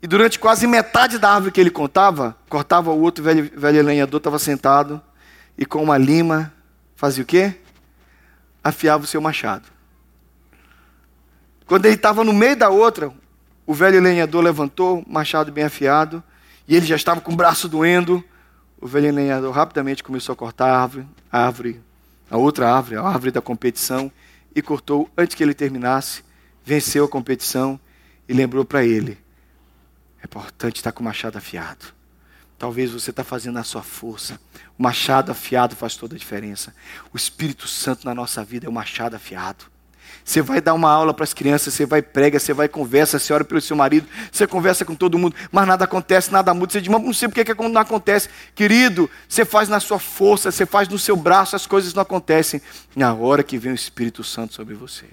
E 0.00 0.06
durante 0.06 0.38
quase 0.38 0.66
metade 0.66 1.18
da 1.18 1.30
árvore 1.32 1.52
que 1.52 1.60
ele 1.60 1.70
contava, 1.70 2.36
cortava 2.48 2.90
o 2.90 3.00
outro 3.00 3.22
velho, 3.24 3.50
velho 3.56 3.82
lenhador, 3.82 4.18
estava 4.18 4.38
sentado 4.38 5.00
e 5.56 5.66
com 5.66 5.82
uma 5.82 5.98
lima 5.98 6.52
fazia 6.94 7.22
o 7.22 7.26
quê? 7.26 7.56
Afiava 8.62 9.04
o 9.04 9.06
seu 9.06 9.20
machado. 9.20 9.68
Quando 11.66 11.86
ele 11.86 11.96
estava 11.96 12.24
no 12.24 12.32
meio 12.32 12.56
da 12.56 12.70
outra, 12.70 13.12
o 13.66 13.74
velho 13.74 14.00
lenhador 14.00 14.42
levantou, 14.42 15.04
machado 15.06 15.52
bem 15.52 15.64
afiado, 15.64 16.22
e 16.66 16.74
ele 16.74 16.86
já 16.86 16.96
estava 16.96 17.20
com 17.20 17.32
o 17.32 17.36
braço 17.36 17.68
doendo. 17.68 18.24
O 18.80 18.86
velho 18.86 19.12
lenhador 19.12 19.52
rapidamente 19.52 20.02
começou 20.02 20.32
a 20.32 20.36
cortar 20.36 20.70
a 20.70 20.80
árvore, 20.80 21.06
a 21.30 21.44
árvore, 21.44 21.80
a 22.30 22.36
outra 22.38 22.72
árvore, 22.72 22.96
a 22.96 23.02
árvore 23.02 23.30
da 23.30 23.42
competição, 23.42 24.10
e 24.54 24.62
cortou 24.62 25.10
antes 25.16 25.34
que 25.34 25.42
ele 25.42 25.52
terminasse, 25.52 26.22
venceu 26.64 27.04
a 27.04 27.08
competição 27.08 27.78
e 28.28 28.32
lembrou 28.32 28.64
para 28.64 28.84
ele: 28.84 29.18
é 30.20 30.24
importante 30.24 30.76
estar 30.76 30.92
com 30.92 31.00
o 31.00 31.04
machado 31.04 31.38
afiado. 31.38 31.86
Talvez 32.58 32.90
você 32.90 33.10
está 33.10 33.22
fazendo 33.22 33.58
a 33.58 33.64
sua 33.64 33.82
força. 33.82 34.40
O 34.76 34.82
machado 34.82 35.30
afiado 35.30 35.76
faz 35.76 35.94
toda 35.94 36.16
a 36.16 36.18
diferença. 36.18 36.74
O 37.12 37.16
Espírito 37.16 37.68
Santo 37.68 38.04
na 38.04 38.14
nossa 38.14 38.42
vida 38.42 38.66
é 38.66 38.68
o 38.68 38.72
machado 38.72 39.14
afiado. 39.14 39.66
Você 40.24 40.42
vai 40.42 40.60
dar 40.60 40.74
uma 40.74 40.90
aula 40.90 41.14
para 41.14 41.24
as 41.24 41.32
crianças, 41.32 41.72
você 41.72 41.86
vai 41.86 42.02
prega, 42.02 42.38
você 42.38 42.52
vai 42.52 42.68
conversa, 42.68 43.18
você 43.18 43.32
ora 43.32 43.44
pelo 43.44 43.60
seu 43.60 43.76
marido, 43.76 44.06
você 44.30 44.46
conversa 44.46 44.84
com 44.84 44.94
todo 44.94 45.18
mundo, 45.18 45.34
mas 45.50 45.66
nada 45.66 45.84
acontece, 45.84 46.32
nada 46.32 46.52
muda. 46.52 46.72
Você 46.72 46.80
diz, 46.80 46.90
mas 46.90 47.02
não 47.02 47.14
sei 47.14 47.28
porque 47.28 47.44
que 47.44 47.54
não 47.54 47.80
acontece. 47.80 48.28
Querido, 48.54 49.08
você 49.28 49.44
faz 49.44 49.68
na 49.68 49.80
sua 49.80 49.98
força, 49.98 50.50
você 50.50 50.66
faz 50.66 50.88
no 50.88 50.98
seu 50.98 51.16
braço, 51.16 51.56
as 51.56 51.66
coisas 51.66 51.94
não 51.94 52.02
acontecem. 52.02 52.60
Na 52.94 53.14
hora 53.14 53.42
que 53.42 53.56
vem 53.56 53.72
o 53.72 53.74
Espírito 53.74 54.22
Santo 54.24 54.54
sobre 54.54 54.74
você. 54.74 55.06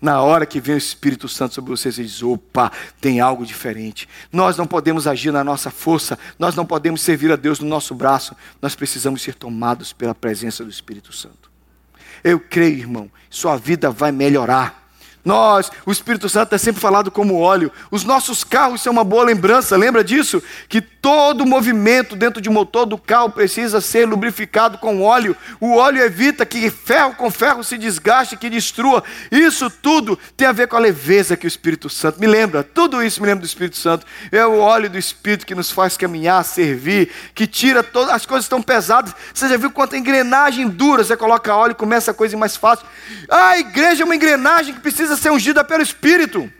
Na 0.00 0.20
hora 0.20 0.46
que 0.46 0.60
vem 0.60 0.74
o 0.74 0.78
Espírito 0.78 1.28
Santo 1.28 1.54
sobre 1.54 1.70
você, 1.70 1.90
você 1.90 2.02
diz: 2.02 2.22
opa, 2.22 2.70
tem 3.00 3.20
algo 3.20 3.44
diferente. 3.44 4.08
Nós 4.32 4.56
não 4.56 4.66
podemos 4.66 5.06
agir 5.06 5.32
na 5.32 5.42
nossa 5.42 5.70
força, 5.70 6.18
nós 6.38 6.54
não 6.54 6.66
podemos 6.66 7.00
servir 7.00 7.32
a 7.32 7.36
Deus 7.36 7.60
no 7.60 7.68
nosso 7.68 7.94
braço, 7.94 8.36
nós 8.60 8.74
precisamos 8.74 9.22
ser 9.22 9.34
tomados 9.34 9.92
pela 9.92 10.14
presença 10.14 10.64
do 10.64 10.70
Espírito 10.70 11.12
Santo. 11.12 11.50
Eu 12.22 12.40
creio, 12.40 12.78
irmão, 12.78 13.10
sua 13.30 13.56
vida 13.56 13.90
vai 13.90 14.12
melhorar. 14.12 14.85
Nós, 15.26 15.72
o 15.84 15.90
Espírito 15.90 16.28
Santo 16.28 16.54
é 16.54 16.58
sempre 16.58 16.80
falado 16.80 17.10
como 17.10 17.40
óleo. 17.40 17.72
Os 17.90 18.04
nossos 18.04 18.44
carros 18.44 18.80
são 18.80 18.92
uma 18.92 19.02
boa 19.02 19.24
lembrança, 19.24 19.76
lembra 19.76 20.04
disso? 20.04 20.40
Que 20.68 20.80
todo 20.80 21.44
movimento 21.44 22.14
dentro 22.14 22.40
de 22.40 22.48
motor 22.48 22.86
do 22.86 22.96
carro 22.96 23.30
precisa 23.30 23.80
ser 23.80 24.06
lubrificado 24.06 24.78
com 24.78 25.02
óleo. 25.02 25.36
O 25.60 25.74
óleo 25.74 26.00
evita 26.00 26.46
que 26.46 26.70
ferro 26.70 27.14
com 27.16 27.28
ferro 27.28 27.64
se 27.64 27.76
desgaste, 27.76 28.36
que 28.36 28.48
destrua. 28.48 29.02
Isso 29.28 29.68
tudo 29.68 30.16
tem 30.36 30.46
a 30.46 30.52
ver 30.52 30.68
com 30.68 30.76
a 30.76 30.80
leveza 30.80 31.36
que 31.36 31.46
o 31.46 31.48
Espírito 31.48 31.90
Santo 31.90 32.20
me 32.20 32.28
lembra. 32.28 32.62
Tudo 32.62 33.02
isso 33.02 33.20
me 33.20 33.26
lembra 33.26 33.42
do 33.42 33.46
Espírito 33.46 33.76
Santo. 33.76 34.06
É 34.30 34.46
o 34.46 34.58
óleo 34.58 34.88
do 34.88 34.96
Espírito 34.96 35.44
que 35.44 35.56
nos 35.56 35.72
faz 35.72 35.96
caminhar, 35.96 36.44
servir, 36.44 37.10
que 37.34 37.48
tira 37.48 37.82
todas 37.82 38.14
as 38.14 38.24
coisas 38.24 38.48
tão 38.48 38.62
pesadas. 38.62 39.12
Você 39.34 39.48
já 39.48 39.56
viu 39.56 39.72
quanta 39.72 39.96
engrenagem 39.96 40.68
dura? 40.68 41.02
Você 41.02 41.16
coloca 41.16 41.52
óleo 41.52 41.74
começa 41.74 42.12
a 42.12 42.14
coisa 42.14 42.36
mais 42.36 42.56
fácil. 42.56 42.86
A 43.28 43.58
igreja 43.58 44.02
é 44.02 44.04
uma 44.04 44.14
engrenagem 44.14 44.72
que 44.72 44.80
precisa 44.80 45.15
ser 45.16 45.30
ungida 45.30 45.64
pelo 45.64 45.82
Espírito. 45.82 46.50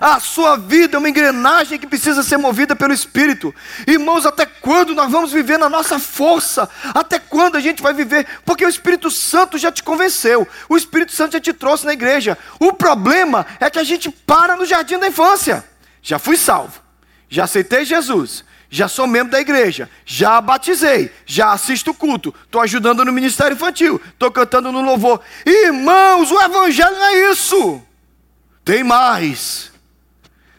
A 0.00 0.20
sua 0.20 0.56
vida 0.56 0.96
é 0.96 0.98
uma 0.98 1.08
engrenagem 1.08 1.78
que 1.78 1.86
precisa 1.86 2.22
ser 2.22 2.36
movida 2.36 2.76
pelo 2.76 2.92
Espírito. 2.92 3.52
Irmãos, 3.86 4.24
até 4.24 4.46
quando 4.46 4.94
nós 4.94 5.10
vamos 5.10 5.32
viver 5.32 5.58
na 5.58 5.68
nossa 5.68 5.98
força? 5.98 6.68
Até 6.94 7.18
quando 7.18 7.56
a 7.56 7.60
gente 7.60 7.82
vai 7.82 7.92
viver? 7.92 8.26
Porque 8.44 8.64
o 8.64 8.68
Espírito 8.68 9.10
Santo 9.10 9.58
já 9.58 9.72
te 9.72 9.82
convenceu. 9.82 10.46
O 10.68 10.76
Espírito 10.76 11.12
Santo 11.12 11.32
já 11.32 11.40
te 11.40 11.52
trouxe 11.52 11.84
na 11.84 11.92
igreja. 11.92 12.38
O 12.60 12.72
problema 12.72 13.44
é 13.58 13.68
que 13.68 13.78
a 13.78 13.84
gente 13.84 14.10
para 14.10 14.56
no 14.56 14.64
jardim 14.64 14.98
da 14.98 15.08
infância. 15.08 15.64
Já 16.00 16.18
fui 16.18 16.36
salvo. 16.36 16.80
Já 17.28 17.44
aceitei 17.44 17.84
Jesus. 17.84 18.44
Já 18.74 18.88
sou 18.88 19.06
membro 19.06 19.32
da 19.32 19.38
igreja. 19.38 19.86
Já 20.06 20.40
batizei. 20.40 21.12
Já 21.26 21.52
assisto 21.52 21.90
o 21.90 21.94
culto. 21.94 22.34
Estou 22.44 22.58
ajudando 22.62 23.04
no 23.04 23.12
ministério 23.12 23.54
infantil. 23.54 24.00
Estou 24.08 24.30
cantando 24.30 24.72
no 24.72 24.80
louvor. 24.80 25.20
Irmãos, 25.44 26.30
o 26.30 26.40
Evangelho 26.40 26.96
não 26.96 27.04
é 27.04 27.30
isso. 27.30 27.82
Tem 28.64 28.82
mais. 28.82 29.70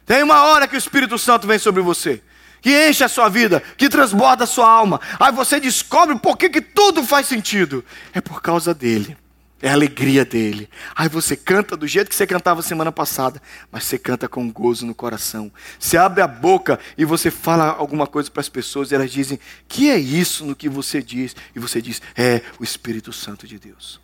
Tem 0.05 0.21
uma 0.21 0.43
hora 0.43 0.67
que 0.67 0.75
o 0.75 0.77
Espírito 0.77 1.17
Santo 1.17 1.47
vem 1.47 1.57
sobre 1.57 1.81
você, 1.81 2.21
que 2.61 2.87
enche 2.87 3.03
a 3.03 3.09
sua 3.09 3.29
vida, 3.29 3.63
que 3.75 3.89
transborda 3.89 4.43
a 4.43 4.47
sua 4.47 4.69
alma. 4.69 5.01
Aí 5.19 5.31
você 5.31 5.59
descobre 5.59 6.15
por 6.19 6.37
que, 6.37 6.49
que 6.49 6.61
tudo 6.61 7.03
faz 7.03 7.25
sentido. 7.25 7.83
É 8.13 8.21
por 8.21 8.43
causa 8.43 8.75
dele. 8.75 9.17
É 9.63 9.69
a 9.69 9.73
alegria 9.73 10.25
dele. 10.25 10.69
Aí 10.93 11.07
você 11.07 11.37
canta 11.37 11.77
do 11.77 11.87
jeito 11.87 12.09
que 12.09 12.15
você 12.15 12.27
cantava 12.27 12.61
semana 12.61 12.91
passada, 12.91 13.41
mas 13.71 13.85
você 13.85 13.97
canta 13.97 14.27
com 14.27 14.51
gozo 14.51 14.85
no 14.85 14.93
coração. 14.93 15.49
Você 15.79 15.95
abre 15.95 16.21
a 16.21 16.27
boca 16.27 16.77
e 16.97 17.05
você 17.05 17.31
fala 17.31 17.69
alguma 17.69 18.05
coisa 18.05 18.29
para 18.29 18.41
as 18.41 18.49
pessoas 18.49 18.91
e 18.91 18.95
elas 18.95 19.09
dizem: 19.09 19.39
"Que 19.65 19.89
é 19.89 19.97
isso 19.97 20.45
no 20.45 20.53
que 20.53 20.67
você 20.67 21.01
diz?" 21.01 21.33
E 21.55 21.59
você 21.59 21.81
diz: 21.81 22.01
"É 22.13 22.41
o 22.59 22.63
Espírito 22.65 23.13
Santo 23.13 23.47
de 23.47 23.57
Deus." 23.57 24.01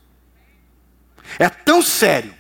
É 1.38 1.50
tão 1.50 1.82
sério, 1.82 2.34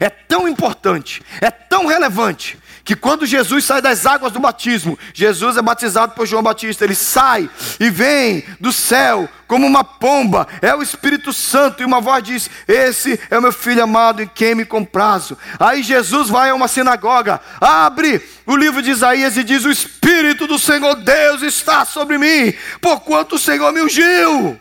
é 0.00 0.08
tão 0.08 0.48
importante, 0.48 1.22
é 1.40 1.50
tão 1.50 1.86
relevante 1.86 2.58
que 2.84 2.94
quando 2.94 3.24
Jesus 3.24 3.64
sai 3.64 3.80
das 3.80 4.04
águas 4.04 4.30
do 4.30 4.38
batismo, 4.38 4.98
Jesus 5.14 5.56
é 5.56 5.62
batizado 5.62 6.12
por 6.12 6.26
João 6.26 6.42
Batista, 6.42 6.84
ele 6.84 6.94
sai 6.94 7.48
e 7.80 7.88
vem 7.88 8.44
do 8.60 8.70
céu 8.72 9.28
como 9.46 9.66
uma 9.66 9.82
pomba, 9.82 10.46
é 10.60 10.74
o 10.74 10.82
Espírito 10.82 11.32
Santo, 11.32 11.82
e 11.82 11.86
uma 11.86 12.00
voz 12.00 12.22
diz: 12.22 12.50
Esse 12.68 13.18
é 13.30 13.38
o 13.38 13.42
meu 13.42 13.52
filho 13.52 13.82
amado 13.82 14.22
em 14.22 14.26
quem 14.26 14.54
me 14.54 14.64
comprazo. 14.64 15.38
Aí 15.58 15.82
Jesus 15.82 16.28
vai 16.28 16.50
a 16.50 16.54
uma 16.54 16.68
sinagoga, 16.68 17.40
abre 17.60 18.22
o 18.46 18.56
livro 18.56 18.82
de 18.82 18.90
Isaías 18.90 19.36
e 19.36 19.44
diz: 19.44 19.64
O 19.64 19.70
Espírito 19.70 20.46
do 20.46 20.58
Senhor 20.58 20.94
Deus 20.96 21.42
está 21.42 21.84
sobre 21.84 22.18
mim, 22.18 22.52
porquanto 22.80 23.36
o 23.36 23.38
Senhor 23.38 23.72
me 23.72 23.82
ungiu. 23.82 24.60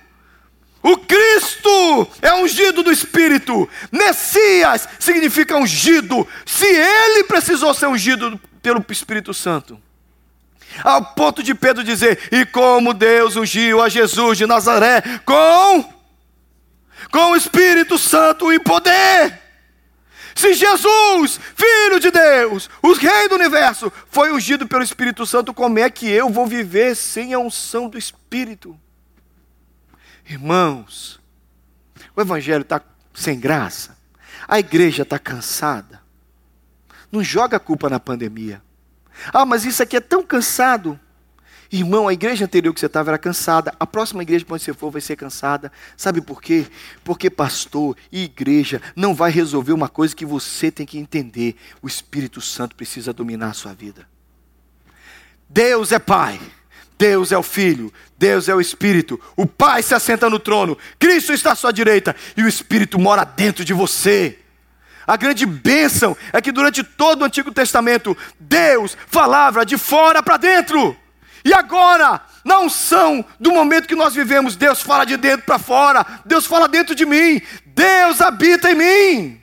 O 0.83 0.97
Cristo 0.97 2.07
é 2.21 2.33
ungido 2.33 2.83
do 2.83 2.91
Espírito. 2.91 3.69
Messias 3.89 4.87
significa 4.99 5.55
ungido. 5.55 6.27
Se 6.45 6.65
ele 6.65 7.23
precisou 7.23 7.73
ser 7.73 7.87
ungido 7.87 8.37
pelo 8.61 8.85
Espírito 8.89 9.33
Santo, 9.33 9.81
ao 10.83 11.13
ponto 11.15 11.41
de 11.41 11.55
Pedro 11.55 11.85
dizer: 11.85 12.27
E 12.33 12.45
como 12.45 12.93
Deus 12.93 13.37
ungiu 13.37 13.81
a 13.81 13.87
Jesus 13.87 14.37
de 14.37 14.45
Nazaré 14.45 15.01
com 15.25 15.93
com 17.11 17.31
o 17.31 17.35
Espírito 17.35 17.97
Santo 17.97 18.51
e 18.51 18.59
poder. 18.59 19.39
Se 20.35 20.53
Jesus, 20.53 21.39
Filho 21.55 21.99
de 21.99 22.09
Deus, 22.09 22.69
o 22.81 22.93
Rei 22.93 23.27
do 23.29 23.35
universo, 23.35 23.91
foi 24.09 24.31
ungido 24.31 24.67
pelo 24.67 24.83
Espírito 24.83 25.25
Santo, 25.25 25.53
como 25.53 25.77
é 25.77 25.89
que 25.89 26.09
eu 26.09 26.29
vou 26.29 26.47
viver 26.47 26.95
sem 26.95 27.33
a 27.33 27.39
unção 27.39 27.87
do 27.87 27.97
Espírito? 27.97 28.77
Irmãos, 30.25 31.19
o 32.15 32.21
Evangelho 32.21 32.61
está 32.61 32.81
sem 33.13 33.39
graça, 33.39 33.97
a 34.47 34.59
igreja 34.59 35.03
está 35.03 35.19
cansada. 35.19 36.01
Não 37.11 37.23
joga 37.23 37.57
a 37.57 37.59
culpa 37.59 37.89
na 37.89 37.99
pandemia. 37.99 38.61
Ah, 39.31 39.45
mas 39.45 39.65
isso 39.65 39.83
aqui 39.83 39.97
é 39.97 40.01
tão 40.01 40.23
cansado. 40.23 40.99
Irmão, 41.71 42.07
a 42.07 42.13
igreja 42.13 42.45
anterior 42.45 42.73
que 42.73 42.79
você 42.79 42.85
estava 42.85 43.09
era 43.09 43.17
cansada. 43.17 43.73
A 43.79 43.87
próxima 43.87 44.21
igreja 44.21 44.45
para 44.45 44.55
onde 44.55 44.63
você 44.63 44.73
for 44.73 44.91
vai 44.91 45.01
ser 45.01 45.15
cansada. 45.15 45.71
Sabe 45.97 46.21
por 46.21 46.41
quê? 46.41 46.67
Porque 47.03 47.29
pastor 47.29 47.97
e 48.11 48.25
igreja 48.25 48.81
não 48.95 49.15
vai 49.15 49.31
resolver 49.31 49.73
uma 49.73 49.89
coisa 49.89 50.15
que 50.15 50.25
você 50.25 50.71
tem 50.71 50.85
que 50.85 50.99
entender. 50.99 51.55
O 51.81 51.87
Espírito 51.87 52.41
Santo 52.41 52.75
precisa 52.75 53.11
dominar 53.11 53.49
a 53.49 53.53
sua 53.53 53.73
vida. 53.73 54.07
Deus 55.49 55.91
é 55.91 55.99
Pai. 55.99 56.39
Deus 56.97 57.31
é 57.31 57.37
o 57.37 57.43
Filho, 57.43 57.91
Deus 58.17 58.47
é 58.47 58.55
o 58.55 58.61
Espírito, 58.61 59.19
o 59.35 59.45
Pai 59.45 59.83
se 59.83 59.93
assenta 59.93 60.29
no 60.29 60.39
trono, 60.39 60.77
Cristo 60.97 61.33
está 61.33 61.51
à 61.51 61.55
sua 61.55 61.71
direita 61.71 62.15
e 62.37 62.43
o 62.43 62.47
Espírito 62.47 62.99
mora 62.99 63.23
dentro 63.23 63.65
de 63.65 63.73
você. 63.73 64.39
A 65.05 65.17
grande 65.17 65.45
bênção 65.45 66.15
é 66.31 66.41
que 66.41 66.51
durante 66.51 66.83
todo 66.83 67.21
o 67.21 67.25
Antigo 67.25 67.51
Testamento, 67.51 68.15
Deus 68.39 68.97
falava 69.07 69.65
de 69.65 69.77
fora 69.77 70.23
para 70.23 70.37
dentro. 70.37 70.95
E 71.43 71.53
agora, 71.53 72.21
na 72.45 72.59
unção 72.59 73.25
do 73.37 73.51
momento 73.51 73.87
que 73.87 73.95
nós 73.95 74.13
vivemos, 74.15 74.55
Deus 74.55 74.81
fala 74.81 75.03
de 75.03 75.17
dentro 75.17 75.45
para 75.45 75.59
fora, 75.59 76.05
Deus 76.25 76.45
fala 76.45 76.69
dentro 76.69 76.95
de 76.95 77.05
mim, 77.05 77.41
Deus 77.65 78.21
habita 78.21 78.71
em 78.71 78.75
mim. 78.75 79.41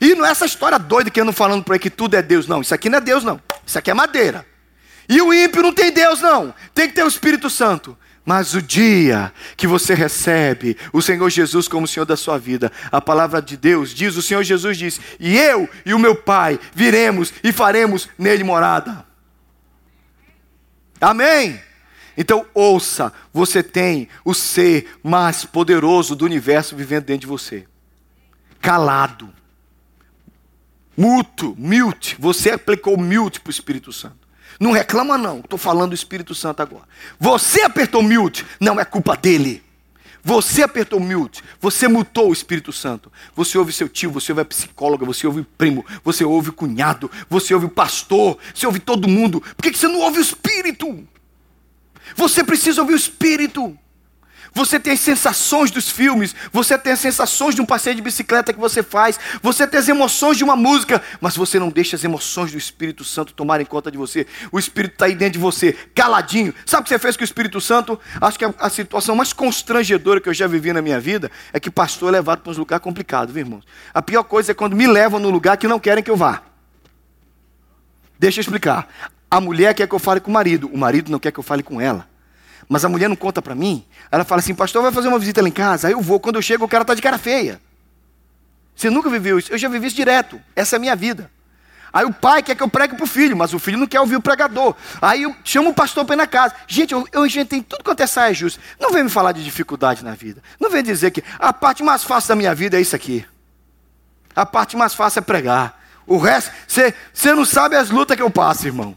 E 0.00 0.14
não 0.14 0.24
é 0.24 0.30
essa 0.30 0.46
história 0.46 0.78
doida 0.78 1.10
que 1.10 1.20
andam 1.20 1.32
falando 1.32 1.62
por 1.62 1.74
aí 1.74 1.78
que 1.78 1.90
tudo 1.90 2.16
é 2.16 2.22
Deus, 2.22 2.48
não. 2.48 2.62
Isso 2.62 2.74
aqui 2.74 2.88
não 2.88 2.98
é 2.98 3.00
Deus, 3.00 3.22
não. 3.22 3.40
Isso 3.64 3.78
aqui 3.78 3.90
é 3.90 3.94
madeira. 3.94 4.46
E 5.08 5.20
o 5.20 5.32
ímpio 5.32 5.62
não 5.62 5.72
tem 5.72 5.92
Deus, 5.92 6.20
não. 6.20 6.54
Tem 6.74 6.88
que 6.88 6.94
ter 6.94 7.04
o 7.04 7.08
Espírito 7.08 7.50
Santo. 7.50 7.96
Mas 8.24 8.54
o 8.54 8.62
dia 8.62 9.32
que 9.56 9.66
você 9.66 9.94
recebe 9.94 10.76
o 10.92 11.02
Senhor 11.02 11.28
Jesus 11.28 11.66
como 11.66 11.88
Senhor 11.88 12.06
da 12.06 12.16
sua 12.16 12.38
vida, 12.38 12.70
a 12.90 13.00
palavra 13.00 13.42
de 13.42 13.56
Deus 13.56 13.90
diz, 13.92 14.16
o 14.16 14.22
Senhor 14.22 14.44
Jesus 14.44 14.78
diz: 14.78 15.00
E 15.18 15.36
eu 15.36 15.68
e 15.84 15.92
o 15.92 15.98
meu 15.98 16.14
Pai 16.14 16.58
viremos 16.72 17.32
e 17.42 17.52
faremos 17.52 18.08
nele 18.16 18.44
morada. 18.44 19.04
Amém? 21.00 21.60
Então 22.16 22.46
ouça, 22.54 23.12
você 23.32 23.62
tem 23.62 24.08
o 24.24 24.34
ser 24.34 24.98
mais 25.02 25.44
poderoso 25.44 26.14
do 26.14 26.24
universo 26.24 26.76
vivendo 26.76 27.06
dentro 27.06 27.22
de 27.22 27.26
você. 27.26 27.66
Calado. 28.60 29.32
Muto, 30.96 31.56
mute. 31.58 32.16
Você 32.20 32.50
aplicou 32.50 32.96
mute 32.96 33.40
para 33.40 33.48
o 33.48 33.50
Espírito 33.50 33.92
Santo. 33.92 34.21
Não 34.62 34.70
reclama, 34.70 35.18
não. 35.18 35.40
Estou 35.40 35.58
falando 35.58 35.88
do 35.88 35.94
Espírito 35.96 36.36
Santo 36.36 36.62
agora. 36.62 36.84
Você 37.18 37.62
apertou 37.62 38.00
mute, 38.00 38.46
não 38.60 38.78
é 38.78 38.84
culpa 38.84 39.16
dele. 39.16 39.60
Você 40.22 40.62
apertou 40.62 41.00
mute, 41.00 41.42
você 41.60 41.88
mutou 41.88 42.30
o 42.30 42.32
Espírito 42.32 42.72
Santo. 42.72 43.10
Você 43.34 43.58
ouve 43.58 43.72
seu 43.72 43.88
tio, 43.88 44.12
você 44.12 44.30
ouve 44.30 44.42
a 44.42 44.44
psicóloga, 44.44 45.04
você 45.04 45.26
ouve 45.26 45.40
o 45.40 45.44
primo, 45.44 45.84
você 46.04 46.24
ouve 46.24 46.50
o 46.50 46.52
cunhado, 46.52 47.10
você 47.28 47.52
ouve 47.52 47.66
o 47.66 47.70
pastor, 47.70 48.38
você 48.54 48.64
ouve 48.64 48.78
todo 48.78 49.08
mundo. 49.08 49.40
Por 49.40 49.62
que 49.64 49.76
você 49.76 49.88
não 49.88 49.98
ouve 49.98 50.18
o 50.18 50.22
Espírito? 50.22 51.08
Você 52.14 52.44
precisa 52.44 52.82
ouvir 52.82 52.94
o 52.94 52.96
Espírito. 52.96 53.76
Você 54.54 54.78
tem 54.78 54.92
as 54.92 55.00
sensações 55.00 55.70
dos 55.70 55.88
filmes, 55.88 56.34
você 56.52 56.76
tem 56.76 56.92
as 56.92 57.00
sensações 57.00 57.54
de 57.54 57.62
um 57.62 57.66
passeio 57.66 57.96
de 57.96 58.02
bicicleta 58.02 58.52
que 58.52 58.60
você 58.60 58.82
faz, 58.82 59.18
você 59.42 59.66
tem 59.66 59.80
as 59.80 59.88
emoções 59.88 60.36
de 60.36 60.44
uma 60.44 60.54
música, 60.54 61.02
mas 61.20 61.34
você 61.34 61.58
não 61.58 61.70
deixa 61.70 61.96
as 61.96 62.04
emoções 62.04 62.52
do 62.52 62.58
Espírito 62.58 63.02
Santo 63.02 63.32
tomarem 63.32 63.64
conta 63.64 63.90
de 63.90 63.96
você. 63.96 64.26
O 64.50 64.58
Espírito 64.58 64.92
está 64.92 65.06
aí 65.06 65.14
dentro 65.14 65.34
de 65.34 65.38
você, 65.38 65.72
caladinho. 65.94 66.54
Sabe 66.66 66.82
o 66.82 66.84
que 66.84 66.90
você 66.90 66.98
fez 66.98 67.16
com 67.16 67.22
o 67.22 67.24
Espírito 67.24 67.60
Santo? 67.60 67.98
Acho 68.20 68.38
que 68.38 68.44
a, 68.44 68.54
a 68.58 68.68
situação 68.68 69.16
mais 69.16 69.32
constrangedora 69.32 70.20
que 70.20 70.28
eu 70.28 70.34
já 70.34 70.46
vivi 70.46 70.70
na 70.72 70.82
minha 70.82 71.00
vida 71.00 71.30
é 71.52 71.58
que 71.58 71.70
pastor 71.70 72.10
é 72.10 72.12
levado 72.12 72.40
para 72.42 72.50
uns 72.50 72.58
lugares 72.58 72.84
complicados, 72.84 73.32
viu, 73.32 73.44
irmãos? 73.44 73.64
A 73.94 74.02
pior 74.02 74.22
coisa 74.22 74.52
é 74.52 74.54
quando 74.54 74.76
me 74.76 74.86
levam 74.86 75.18
no 75.18 75.30
lugar 75.30 75.56
que 75.56 75.66
não 75.66 75.80
querem 75.80 76.04
que 76.04 76.10
eu 76.10 76.16
vá. 76.16 76.42
Deixa 78.18 78.38
eu 78.38 78.42
explicar. 78.42 78.86
A 79.30 79.40
mulher 79.40 79.74
quer 79.74 79.88
que 79.88 79.94
eu 79.94 79.98
fale 79.98 80.20
com 80.20 80.30
o 80.30 80.34
marido, 80.34 80.68
o 80.70 80.76
marido 80.76 81.10
não 81.10 81.18
quer 81.18 81.32
que 81.32 81.40
eu 81.40 81.42
fale 81.42 81.62
com 81.62 81.80
ela. 81.80 82.11
Mas 82.68 82.84
a 82.84 82.88
mulher 82.88 83.08
não 83.08 83.16
conta 83.16 83.42
para 83.42 83.54
mim. 83.54 83.84
Ela 84.10 84.24
fala 84.24 84.40
assim: 84.40 84.54
Pastor, 84.54 84.82
vai 84.82 84.92
fazer 84.92 85.08
uma 85.08 85.18
visita 85.18 85.42
lá 85.42 85.48
em 85.48 85.52
casa? 85.52 85.88
Aí 85.88 85.92
eu 85.92 86.00
vou. 86.00 86.20
Quando 86.20 86.36
eu 86.36 86.42
chego, 86.42 86.64
o 86.64 86.68
cara 86.68 86.82
está 86.82 86.94
de 86.94 87.02
cara 87.02 87.18
feia. 87.18 87.60
Você 88.74 88.88
nunca 88.90 89.10
viveu 89.10 89.38
isso? 89.38 89.52
Eu 89.52 89.58
já 89.58 89.68
vivi 89.68 89.86
isso 89.86 89.96
direto. 89.96 90.40
Essa 90.56 90.76
é 90.76 90.78
a 90.78 90.80
minha 90.80 90.96
vida. 90.96 91.30
Aí 91.92 92.06
o 92.06 92.12
pai 92.12 92.42
quer 92.42 92.54
que 92.54 92.62
eu 92.62 92.68
pregue 92.68 92.96
para 92.96 93.04
o 93.04 93.06
filho, 93.06 93.36
mas 93.36 93.52
o 93.52 93.58
filho 93.58 93.76
não 93.76 93.86
quer 93.86 94.00
ouvir 94.00 94.16
o 94.16 94.22
pregador. 94.22 94.74
Aí 95.00 95.24
eu 95.24 95.36
chamo 95.44 95.70
o 95.70 95.74
pastor 95.74 96.06
para 96.06 96.14
ir 96.14 96.16
na 96.16 96.26
casa. 96.26 96.54
Gente, 96.66 96.92
eu, 96.92 97.06
eu 97.12 97.26
inventei 97.26 97.62
tudo 97.62 97.84
quanto 97.84 98.00
é 98.00 98.06
saia 98.06 98.32
justa. 98.32 98.60
Não 98.80 98.90
vem 98.90 99.04
me 99.04 99.10
falar 99.10 99.32
de 99.32 99.44
dificuldade 99.44 100.02
na 100.02 100.14
vida. 100.14 100.42
Não 100.58 100.70
vem 100.70 100.82
dizer 100.82 101.10
que 101.10 101.22
a 101.38 101.52
parte 101.52 101.82
mais 101.82 102.02
fácil 102.02 102.28
da 102.28 102.36
minha 102.36 102.54
vida 102.54 102.78
é 102.78 102.80
isso 102.80 102.96
aqui. 102.96 103.26
A 104.34 104.46
parte 104.46 104.74
mais 104.74 104.94
fácil 104.94 105.18
é 105.18 105.22
pregar. 105.22 105.78
O 106.06 106.16
resto, 106.16 106.50
você 106.66 107.34
não 107.34 107.44
sabe 107.44 107.76
as 107.76 107.90
lutas 107.90 108.16
que 108.16 108.22
eu 108.22 108.30
passo, 108.30 108.66
irmão. 108.66 108.96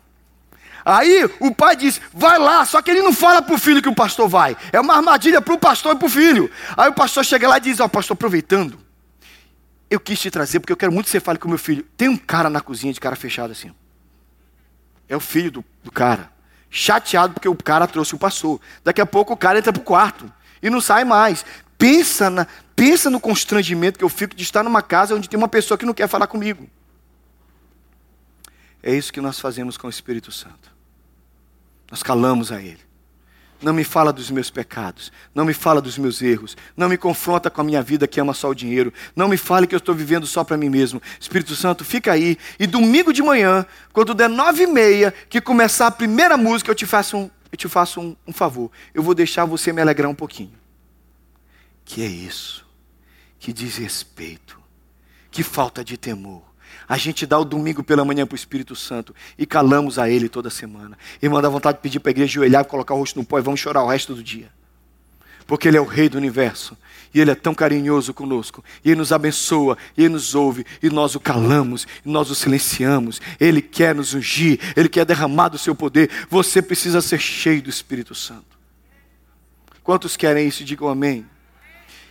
Aí 0.86 1.28
o 1.40 1.54
pai 1.54 1.76
diz: 1.76 2.00
vai 2.14 2.38
lá, 2.38 2.64
só 2.64 2.80
que 2.80 2.92
ele 2.92 3.02
não 3.02 3.12
fala 3.12 3.42
para 3.42 3.56
o 3.56 3.58
filho 3.58 3.82
que 3.82 3.90
o 3.90 3.96
pastor 3.96 4.30
vai. 4.30 4.56
É 4.72 4.80
uma 4.80 4.96
armadilha 4.96 5.42
para 5.42 5.56
o 5.56 5.58
pastor 5.58 5.96
e 5.96 5.98
para 5.98 6.06
o 6.06 6.10
filho. 6.10 6.50
Aí 6.78 6.88
o 6.88 6.94
pastor 6.94 7.26
chega 7.26 7.48
lá 7.48 7.58
e 7.58 7.62
diz: 7.62 7.80
Ó, 7.80 7.86
oh, 7.86 7.90
pastor, 7.90 8.14
aproveitando, 8.14 8.78
eu 9.90 10.00
quis 10.00 10.20
te 10.20 10.30
trazer 10.30 10.60
porque 10.60 10.72
eu 10.72 10.78
quero 10.78 10.92
muito 10.92 11.06
que 11.06 11.12
você 11.12 11.20
fale 11.20 11.40
com 11.40 11.48
o 11.48 11.50
meu 11.50 11.58
filho. 11.58 11.84
Tem 11.98 12.08
um 12.08 12.16
cara 12.16 12.52
na 12.52 12.62
cozinha 12.62 12.94
de 12.94 13.00
cara 13.00 13.16
fechado 13.16 13.52
assim. 13.52 13.74
É 15.10 15.16
o 15.16 15.20
filho 15.20 15.50
do, 15.50 15.66
do 15.84 15.92
cara. 15.92 16.32
Chateado 16.70 17.34
porque 17.34 17.50
o 17.50 17.56
cara 17.56 17.88
trouxe 17.88 18.14
o 18.14 18.20
pastor. 18.20 18.62
Daqui 18.84 19.02
a 19.02 19.06
pouco 19.08 19.34
o 19.34 19.38
cara 19.38 19.58
entra 19.58 19.74
para 19.74 19.82
o 19.82 19.84
quarto 19.84 20.32
e 20.62 20.70
não 20.70 20.82
sai 20.82 21.04
mais. 21.04 21.44
Pensa, 21.80 22.30
na, 22.30 22.46
pensa 22.76 23.10
no 23.10 23.20
constrangimento 23.20 23.98
que 23.98 24.06
eu 24.06 24.10
fico 24.10 24.36
de 24.36 24.44
estar 24.44 24.62
numa 24.62 24.84
casa 24.84 25.16
onde 25.16 25.28
tem 25.28 25.38
uma 25.38 25.48
pessoa 25.48 25.78
que 25.80 25.86
não 25.86 25.94
quer 25.96 26.08
falar 26.08 26.28
comigo. 26.28 26.70
É 28.84 28.94
isso 28.94 29.12
que 29.12 29.20
nós 29.20 29.40
fazemos 29.40 29.78
com 29.78 29.88
o 29.88 29.90
Espírito 29.90 30.32
Santo. 30.32 30.75
Nós 31.90 32.02
calamos 32.04 32.52
a 32.52 32.62
Ele. 32.62 32.80
Não 33.62 33.74
me 33.74 33.84
fala 33.84 34.12
dos 34.12 34.30
meus 34.30 34.50
pecados, 34.50 35.12
não 35.34 35.46
me 35.46 35.54
fala 35.54 35.82
dos 35.82 35.98
meus 35.98 36.22
erros, 36.22 36.58
não 36.76 36.90
me 36.90 36.98
confronta 36.98 37.50
com 37.50 37.62
a 37.62 37.64
minha 37.64 37.82
vida 37.82 38.08
que 38.08 38.20
ama 38.20 38.34
só 38.34 38.50
o 38.50 38.54
dinheiro, 38.54 38.94
não 39.16 39.30
me 39.30 39.38
fale 39.38 39.66
que 39.66 39.74
eu 39.74 39.78
estou 39.78 39.96
vivendo 39.96 40.28
só 40.28 40.44
para 40.44 40.58
mim 40.58 40.70
mesmo. 40.70 41.02
Espírito 41.20 41.56
Santo, 41.56 41.86
fica 41.86 42.12
aí. 42.12 42.38
E 42.60 42.68
domingo 42.68 43.14
de 43.14 43.24
manhã, 43.24 43.66
quando 43.94 44.14
der 44.14 44.30
nove 44.30 44.64
e 44.64 44.68
meia, 44.68 45.14
que 45.30 45.40
começar 45.40 45.88
a 45.88 45.92
primeira 45.92 46.36
música, 46.38 46.70
eu 46.70 46.76
te 46.76 46.86
faço 46.86 47.18
um, 47.18 47.30
eu 47.52 47.58
te 47.58 47.68
faço 47.70 48.02
um, 48.02 48.16
um 48.28 48.34
favor. 48.34 48.70
Eu 48.94 49.02
vou 49.02 49.16
deixar 49.16 49.46
você 49.46 49.72
me 49.72 49.82
alegrar 49.82 50.12
um 50.12 50.16
pouquinho. 50.16 50.54
Que 51.86 52.04
é 52.04 52.08
isso? 52.08 52.66
Que 53.40 53.54
desrespeito, 53.54 54.60
que 55.32 55.44
falta 55.44 55.84
de 55.84 55.98
temor 55.98 56.55
a 56.88 56.98
gente 56.98 57.26
dá 57.26 57.38
o 57.40 57.46
domingo 57.46 57.84
pela 57.84 58.06
manhã 58.06 58.26
para 58.26 58.36
o 58.36 58.38
Espírito 58.38 58.76
Santo 58.76 59.16
e 59.38 59.46
calamos 59.46 59.98
a 59.98 60.10
Ele 60.10 60.30
toda 60.30 60.50
semana. 60.50 60.98
Irmão, 61.22 61.42
dá 61.42 61.50
vontade 61.50 61.78
de 61.78 61.82
pedir 61.82 62.00
para 62.00 62.10
a 62.10 62.12
igreja 62.12 62.40
ajoelhar, 62.40 62.66
colocar 62.66 62.94
o 62.94 62.98
rosto 62.98 63.20
no 63.20 63.26
pó 63.26 63.40
e 63.40 63.42
vamos 63.42 63.60
chorar 63.60 63.84
o 63.84 63.88
resto 63.88 64.14
do 64.14 64.24
dia. 64.24 64.50
Porque 65.48 65.68
Ele 65.68 65.78
é 65.78 65.82
o 65.82 65.86
Rei 65.86 66.10
do 66.10 66.18
universo. 66.18 66.78
E 67.14 67.22
Ele 67.22 67.32
é 67.32 67.36
tão 67.36 67.54
carinhoso 67.54 68.14
conosco. 68.14 68.64
E 68.84 68.90
Ele 68.90 68.98
nos 68.98 69.12
abençoa, 69.12 69.78
e 69.96 70.02
Ele 70.04 70.14
nos 70.14 70.36
ouve, 70.36 70.66
e 70.82 70.90
nós 70.90 71.16
o 71.16 71.20
calamos, 71.20 71.88
e 72.06 72.10
nós 72.10 72.30
o 72.30 72.36
silenciamos. 72.36 73.22
Ele 73.40 73.62
quer 73.62 73.96
nos 73.96 74.14
ungir, 74.14 74.60
Ele 74.76 74.90
quer 74.90 75.06
derramar 75.06 75.50
do 75.50 75.58
seu 75.58 75.76
poder. 75.76 76.10
Você 76.30 76.62
precisa 76.62 77.02
ser 77.02 77.20
cheio 77.20 77.62
do 77.62 77.70
Espírito 77.70 78.14
Santo. 78.16 78.56
Quantos 79.84 80.18
querem 80.18 80.48
isso? 80.48 80.64
Digam 80.64 80.88
amém. 80.88 81.26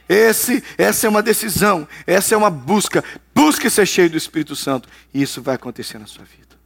Esse, 0.09 0.63
essa 0.77 1.07
é 1.07 1.11
uma 1.11 1.23
decisão, 1.23 1.89
essa 2.07 2.35
é 2.35 2.39
uma 2.39 2.51
busca. 2.51 3.03
Busque 3.35 3.71
ser 3.71 3.87
cheio 3.87 4.11
do 4.11 4.17
Espírito 4.17 4.55
Santo 4.55 4.89
e 5.13 5.23
isso 5.23 5.43
vai 5.43 5.55
acontecer 5.55 5.99
na 5.99 6.07
sua 6.07 6.25
vida. 6.25 6.57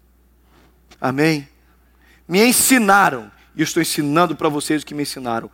Amém? 1.00 1.48
Me 2.26 2.44
ensinaram, 2.44 3.30
e 3.58 3.62
estou 3.62 3.82
ensinando 3.82 4.36
para 4.36 4.48
vocês 4.48 4.82
o 4.82 4.86
que 4.86 4.94
me 4.94 5.02
ensinaram. 5.02 5.50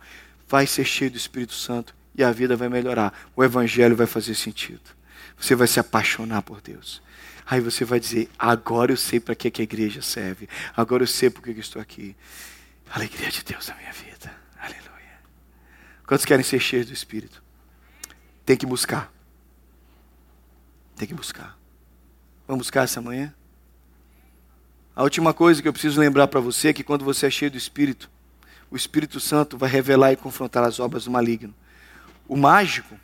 Vai 0.47 0.67
ser 0.67 0.85
cheio 0.85 1.09
do 1.09 1.17
Espírito 1.17 1.53
Santo 1.53 1.95
e 2.13 2.23
a 2.23 2.31
vida 2.31 2.55
vai 2.55 2.69
melhorar. 2.69 3.11
O 3.35 3.43
Evangelho 3.43 3.95
vai 3.95 4.05
fazer 4.05 4.35
sentido. 4.35 4.81
Você 5.37 5.55
vai 5.55 5.67
se 5.67 5.79
apaixonar 5.79 6.43
por 6.43 6.61
Deus. 6.61 7.01
Aí 7.47 7.59
você 7.59 7.83
vai 7.83 7.99
dizer: 7.99 8.29
agora 8.37 8.91
eu 8.91 8.97
sei 8.97 9.19
para 9.19 9.33
que, 9.33 9.49
que 9.49 9.61
a 9.61 9.63
igreja 9.63 10.03
serve. 10.03 10.47
Agora 10.77 11.01
eu 11.01 11.07
sei 11.07 11.31
por 11.31 11.41
que, 11.41 11.53
que 11.53 11.59
estou 11.59 11.81
aqui. 11.81 12.15
Alegria 12.91 13.31
de 13.31 13.43
Deus 13.43 13.67
na 13.67 13.75
minha 13.75 13.91
vida. 13.91 14.31
Aleluia. 14.59 15.19
Quantos 16.05 16.25
querem 16.25 16.43
ser 16.43 16.59
cheios 16.59 16.85
do 16.85 16.93
Espírito? 16.93 17.44
Tem 18.45 18.55
que 18.55 18.65
buscar. 18.65 19.11
Tem 20.95 21.07
que 21.07 21.13
buscar. 21.13 21.57
Vamos 22.47 22.65
buscar 22.65 22.83
essa 22.83 23.01
manhã? 23.01 23.33
A 24.95 25.03
última 25.03 25.33
coisa 25.33 25.61
que 25.61 25.67
eu 25.67 25.73
preciso 25.73 25.99
lembrar 25.99 26.27
para 26.27 26.39
você 26.39 26.69
é 26.69 26.73
que 26.73 26.83
quando 26.83 27.03
você 27.03 27.25
é 27.25 27.29
cheio 27.29 27.51
do 27.51 27.57
Espírito, 27.57 28.09
o 28.71 28.77
Espírito 28.77 29.19
Santo 29.19 29.57
vai 29.57 29.69
revelar 29.69 30.13
e 30.13 30.15
confrontar 30.15 30.63
as 30.63 30.79
obras 30.79 31.05
do 31.05 31.11
maligno. 31.11 31.53
O 32.27 32.37
mágico, 32.37 32.95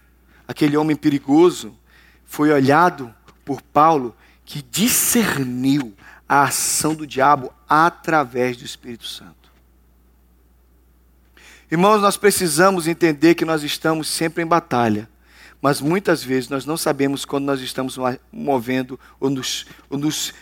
aquele 0.48 0.78
homem 0.78 0.96
perigoso, 0.96 1.78
foi 2.24 2.52
olhado 2.52 3.14
por 3.44 3.62
Paulo 3.62 4.16
que 4.46 4.62
discerniu 4.62 5.94
a 6.28 6.44
ação 6.44 6.96
do 6.96 7.06
diabo 7.06 7.54
através 7.68 8.56
do 8.56 8.64
Espírito 8.64 9.06
Santo. 9.06 9.52
Irmãos, 11.70 12.02
nós 12.02 12.16
precisamos 12.16 12.88
entender 12.88 13.36
que 13.36 13.46
nós 13.46 13.64
estamos 13.64 14.08
sempre 14.08 14.44
em 14.44 14.48
batalha. 14.48 15.10
Mas 15.62 15.80
muitas 15.80 16.24
vezes 16.24 16.50
nós 16.50 16.66
não 16.66 16.76
sabemos 16.76 17.24
quando 17.24 17.46
nós 17.46 17.62
estamos 17.62 17.98
movendo 18.32 19.00
ou 19.20 19.30
nos, 19.30 19.66
ou 19.90 19.98
nos 19.98 20.34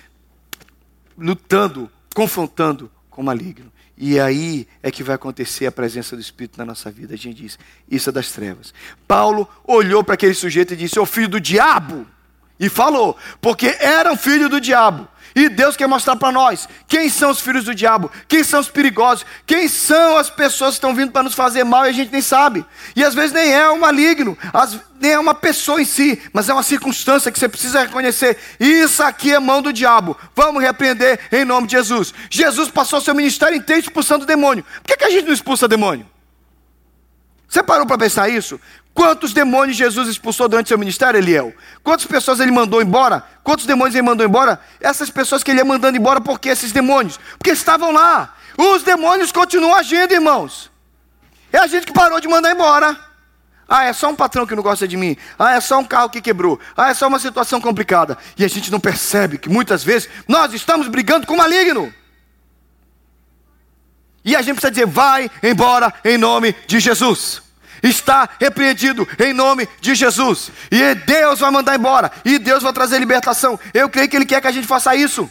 lutando, 1.17 1.91
confrontando 2.15 2.89
com 3.09 3.21
o 3.21 3.25
maligno. 3.25 3.71
E 3.97 4.17
aí 4.17 4.65
é 4.81 4.89
que 4.89 5.03
vai 5.03 5.15
acontecer 5.15 5.65
a 5.65 5.71
presença 5.71 6.15
do 6.15 6.21
Espírito 6.21 6.57
na 6.57 6.63
nossa 6.63 6.89
vida. 6.89 7.13
A 7.13 7.17
gente 7.17 7.41
diz, 7.41 7.59
isso 7.91 8.09
é 8.09 8.13
das 8.13 8.31
trevas. 8.31 8.73
Paulo 9.05 9.45
olhou 9.65 10.01
para 10.05 10.13
aquele 10.13 10.33
sujeito 10.33 10.73
e 10.73 10.77
disse: 10.77 10.97
Ô 10.97 11.05
filho 11.05 11.27
do 11.27 11.39
diabo! 11.39 12.07
E 12.57 12.67
falou, 12.67 13.17
porque 13.39 13.67
era 13.79 14.11
um 14.11 14.17
filho 14.17 14.49
do 14.49 14.59
diabo. 14.59 15.07
E 15.35 15.49
Deus 15.49 15.75
quer 15.75 15.87
mostrar 15.87 16.15
para 16.15 16.31
nós 16.31 16.67
quem 16.87 17.09
são 17.09 17.31
os 17.31 17.39
filhos 17.39 17.65
do 17.65 17.75
diabo, 17.75 18.11
quem 18.27 18.43
são 18.43 18.59
os 18.59 18.69
perigosos, 18.69 19.25
quem 19.45 19.67
são 19.67 20.17
as 20.17 20.29
pessoas 20.29 20.71
que 20.71 20.77
estão 20.77 20.93
vindo 20.93 21.11
para 21.11 21.23
nos 21.23 21.33
fazer 21.33 21.63
mal 21.63 21.85
e 21.85 21.89
a 21.89 21.93
gente 21.93 22.11
nem 22.11 22.21
sabe. 22.21 22.65
E 22.95 23.03
às 23.03 23.13
vezes 23.13 23.31
nem 23.31 23.53
é 23.53 23.69
um 23.69 23.79
maligno, 23.79 24.37
nem 24.99 25.11
é 25.11 25.19
uma 25.19 25.33
pessoa 25.33 25.81
em 25.81 25.85
si, 25.85 26.21
mas 26.33 26.49
é 26.49 26.53
uma 26.53 26.63
circunstância 26.63 27.31
que 27.31 27.39
você 27.39 27.47
precisa 27.47 27.81
reconhecer. 27.81 28.37
Isso 28.59 29.03
aqui 29.03 29.33
é 29.33 29.39
mão 29.39 29.61
do 29.61 29.71
diabo. 29.71 30.17
Vamos 30.35 30.61
repreender 30.61 31.19
em 31.31 31.45
nome 31.45 31.67
de 31.67 31.73
Jesus. 31.73 32.13
Jesus 32.29 32.69
passou 32.69 32.99
seu 33.01 33.15
ministério 33.15 33.57
inteiro 33.57 33.81
expulsando 33.81 34.25
demônio. 34.25 34.63
Por 34.63 34.87
que, 34.87 34.97
que 34.97 35.05
a 35.05 35.09
gente 35.09 35.25
não 35.25 35.33
expulsa 35.33 35.67
demônio? 35.67 36.05
Você 37.47 37.63
parou 37.63 37.85
para 37.85 37.97
pensar 37.97 38.29
isso? 38.29 38.59
Quantos 38.99 39.31
demônios 39.31 39.77
Jesus 39.77 40.09
expulsou 40.09 40.49
durante 40.49 40.67
seu 40.67 40.77
ministério, 40.77 41.17
Eliel? 41.17 41.53
Quantas 41.81 42.05
pessoas 42.05 42.41
ele 42.41 42.51
mandou 42.51 42.81
embora? 42.81 43.23
Quantos 43.45 43.65
demônios 43.65 43.95
ele 43.95 44.01
mandou 44.01 44.25
embora? 44.25 44.59
Essas 44.77 45.09
pessoas 45.09 45.41
que 45.41 45.49
ele 45.49 45.61
ia 45.61 45.63
mandando 45.63 45.97
embora, 45.97 46.19
por 46.19 46.37
que 46.37 46.49
esses 46.49 46.73
demônios? 46.73 47.17
Porque 47.37 47.51
estavam 47.51 47.93
lá. 47.93 48.35
Os 48.57 48.83
demônios 48.83 49.31
continuam 49.31 49.73
agindo, 49.73 50.13
irmãos. 50.13 50.69
É 51.49 51.59
a 51.59 51.65
gente 51.65 51.87
que 51.87 51.93
parou 51.93 52.19
de 52.19 52.27
mandar 52.27 52.51
embora. 52.51 52.99
Ah, 53.69 53.85
é 53.85 53.93
só 53.93 54.09
um 54.09 54.15
patrão 54.17 54.45
que 54.45 54.53
não 54.53 54.61
gosta 54.61 54.85
de 54.85 54.97
mim. 54.97 55.15
Ah, 55.39 55.53
é 55.53 55.61
só 55.61 55.79
um 55.79 55.85
carro 55.85 56.09
que 56.09 56.19
quebrou. 56.19 56.59
Ah, 56.75 56.89
é 56.89 56.93
só 56.93 57.07
uma 57.07 57.19
situação 57.19 57.61
complicada. 57.61 58.17
E 58.37 58.43
a 58.43 58.49
gente 58.49 58.69
não 58.69 58.81
percebe 58.81 59.37
que 59.37 59.47
muitas 59.47 59.81
vezes 59.81 60.09
nós 60.27 60.53
estamos 60.53 60.89
brigando 60.89 61.25
com 61.25 61.35
o 61.35 61.37
maligno. 61.37 61.93
E 64.25 64.35
a 64.35 64.41
gente 64.41 64.55
precisa 64.55 64.71
dizer: 64.71 64.87
vai 64.87 65.31
embora 65.41 65.93
em 66.03 66.17
nome 66.17 66.53
de 66.67 66.81
Jesus. 66.81 67.47
Está 67.81 68.29
repreendido 68.39 69.07
em 69.17 69.33
nome 69.33 69.67
de 69.79 69.95
Jesus. 69.95 70.51
E 70.71 70.95
Deus 70.95 71.39
vai 71.39 71.51
mandar 71.51 71.75
embora. 71.75 72.11
E 72.25 72.37
Deus 72.37 72.63
vai 72.63 72.73
trazer 72.73 72.99
libertação. 72.99 73.59
Eu 73.73 73.89
creio 73.89 74.09
que 74.09 74.15
Ele 74.15 74.25
quer 74.25 74.41
que 74.41 74.47
a 74.47 74.51
gente 74.51 74.67
faça 74.67 74.95
isso. 74.95 75.29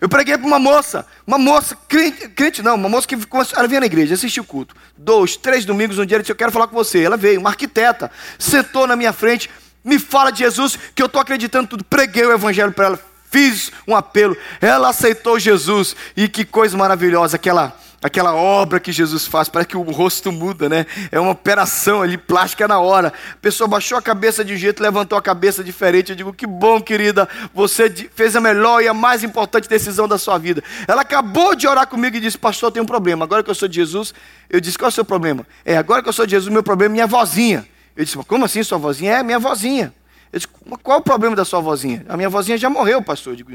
Eu 0.00 0.08
preguei 0.08 0.38
para 0.38 0.46
uma 0.46 0.58
moça, 0.58 1.06
uma 1.26 1.38
moça, 1.38 1.76
crente, 1.86 2.26
crente 2.30 2.62
não, 2.62 2.74
uma 2.74 2.88
moça 2.88 3.06
que 3.06 3.14
ela 3.54 3.68
vinha 3.68 3.80
na 3.80 3.86
igreja, 3.86 4.14
assistiu 4.14 4.42
o 4.42 4.46
culto. 4.46 4.74
Dois, 4.96 5.36
três 5.36 5.66
domingos, 5.66 5.98
um 5.98 6.06
dia 6.06 6.16
ela 6.16 6.22
disse: 6.22 6.32
Eu 6.32 6.36
quero 6.36 6.50
falar 6.50 6.68
com 6.68 6.74
você. 6.74 7.02
Ela 7.02 7.18
veio, 7.18 7.38
uma 7.38 7.50
arquiteta, 7.50 8.10
sentou 8.38 8.86
na 8.86 8.96
minha 8.96 9.12
frente, 9.12 9.50
me 9.84 9.98
fala 9.98 10.30
de 10.30 10.38
Jesus, 10.38 10.78
que 10.94 11.02
eu 11.02 11.06
estou 11.06 11.20
acreditando 11.20 11.68
tudo. 11.68 11.84
Preguei 11.84 12.24
o 12.24 12.32
evangelho 12.32 12.72
para 12.72 12.86
ela, 12.86 13.00
fiz 13.30 13.70
um 13.86 13.94
apelo. 13.94 14.34
Ela 14.58 14.88
aceitou 14.88 15.38
Jesus. 15.38 15.94
E 16.16 16.28
que 16.28 16.46
coisa 16.46 16.76
maravilhosa 16.78 17.36
que 17.36 17.50
ela 17.50 17.76
aquela 18.02 18.34
obra 18.34 18.80
que 18.80 18.90
Jesus 18.90 19.26
faz, 19.26 19.48
parece 19.48 19.68
que 19.68 19.76
o 19.76 19.82
rosto 19.82 20.32
muda, 20.32 20.68
né? 20.68 20.86
É 21.12 21.20
uma 21.20 21.32
operação 21.32 22.02
ali, 22.02 22.16
plástica 22.16 22.66
na 22.66 22.78
hora. 22.78 23.12
A 23.32 23.36
pessoa 23.36 23.68
baixou 23.68 23.98
a 23.98 24.02
cabeça 24.02 24.44
de 24.44 24.54
um 24.54 24.56
jeito, 24.56 24.82
levantou 24.82 25.18
a 25.18 25.22
cabeça 25.22 25.62
diferente. 25.62 26.10
Eu 26.10 26.16
digo, 26.16 26.32
que 26.32 26.46
bom, 26.46 26.80
querida, 26.80 27.28
você 27.54 27.90
fez 28.14 28.34
a 28.34 28.40
melhor 28.40 28.82
e 28.82 28.88
a 28.88 28.94
mais 28.94 29.22
importante 29.22 29.68
decisão 29.68 30.08
da 30.08 30.16
sua 30.16 30.38
vida. 30.38 30.62
Ela 30.88 31.02
acabou 31.02 31.54
de 31.54 31.68
orar 31.68 31.86
comigo 31.86 32.16
e 32.16 32.20
disse, 32.20 32.38
pastor, 32.38 32.72
tem 32.72 32.82
um 32.82 32.86
problema. 32.86 33.24
Agora 33.24 33.42
que 33.42 33.50
eu 33.50 33.54
sou 33.54 33.68
de 33.68 33.76
Jesus, 33.76 34.14
eu 34.48 34.60
disse, 34.60 34.78
qual 34.78 34.88
é 34.88 34.90
o 34.90 34.92
seu 34.92 35.04
problema? 35.04 35.46
É, 35.64 35.76
agora 35.76 36.02
que 36.02 36.08
eu 36.08 36.12
sou 36.12 36.24
de 36.24 36.32
Jesus, 36.32 36.52
meu 36.52 36.62
problema 36.62 36.92
é 36.92 36.94
minha 36.94 37.06
vozinha. 37.06 37.66
Eu 37.94 38.04
disse, 38.04 38.16
como 38.16 38.44
assim 38.44 38.62
sua 38.62 38.78
vozinha? 38.78 39.18
É, 39.18 39.22
minha 39.22 39.38
vozinha. 39.38 39.92
Eu 40.32 40.38
disse, 40.38 40.48
qual 40.82 40.98
é 40.98 41.00
o 41.00 41.04
problema 41.04 41.36
da 41.36 41.44
sua 41.44 41.60
vozinha? 41.60 42.04
A 42.08 42.16
minha 42.16 42.30
vozinha 42.30 42.56
já 42.56 42.70
morreu, 42.70 43.02
pastor. 43.02 43.34
Eu 43.34 43.36
digo, 43.36 43.52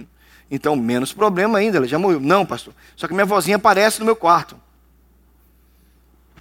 então, 0.49 0.75
menos 0.75 1.11
problema 1.11 1.57
ainda, 1.57 1.77
ela 1.77 1.87
já 1.87 1.97
morreu. 1.97 2.19
Não, 2.19 2.45
pastor. 2.45 2.73
Só 2.95 3.07
que 3.07 3.13
minha 3.13 3.25
vozinha 3.25 3.57
aparece 3.57 3.99
no 3.99 4.05
meu 4.05 4.15
quarto. 4.15 4.59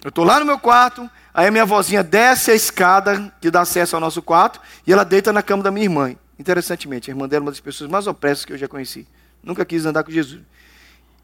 Eu 0.03 0.09
estou 0.09 0.23
lá 0.23 0.39
no 0.39 0.45
meu 0.45 0.59
quarto, 0.59 1.09
aí 1.33 1.47
a 1.47 1.51
minha 1.51 1.65
vozinha 1.65 2.03
desce 2.03 2.51
a 2.51 2.55
escada 2.55 3.33
que 3.41 3.49
dá 3.49 3.61
acesso 3.61 3.95
ao 3.95 3.99
nosso 3.99 4.21
quarto 4.21 4.61
e 4.85 4.93
ela 4.93 5.03
deita 5.03 5.33
na 5.33 5.41
cama 5.41 5.63
da 5.63 5.71
minha 5.71 5.85
irmã. 5.85 6.15
Interessantemente, 6.37 7.09
a 7.09 7.11
irmã 7.13 7.27
dela 7.27 7.41
é 7.41 7.45
uma 7.45 7.51
das 7.51 7.59
pessoas 7.59 7.89
mais 7.89 8.05
opressas 8.05 8.45
que 8.45 8.53
eu 8.53 8.57
já 8.57 8.67
conheci. 8.67 9.07
Nunca 9.41 9.65
quis 9.65 9.85
andar 9.85 10.03
com 10.03 10.11
Jesus. 10.11 10.41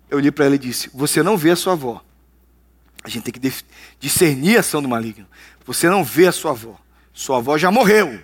Eu 0.10 0.18
olhei 0.18 0.32
para 0.32 0.46
ela 0.46 0.56
e 0.56 0.58
disse: 0.58 0.90
Você 0.94 1.22
não 1.22 1.38
vê 1.38 1.52
a 1.52 1.56
sua 1.56 1.74
avó. 1.74 2.04
A 3.04 3.10
gente 3.10 3.24
tem 3.24 3.34
que 3.34 3.54
discernir 4.00 4.58
a 4.58 4.62
ação 4.62 4.82
do 4.82 4.90
maligno. 4.90 5.28
Você 5.66 5.90
não 5.90 6.04
vê 6.04 6.28
a 6.28 6.32
sua 6.32 6.52
avó. 6.52 6.80
Sua 7.14 7.38
avó 7.38 7.58
já 7.58 7.70
morreu. 7.70 8.16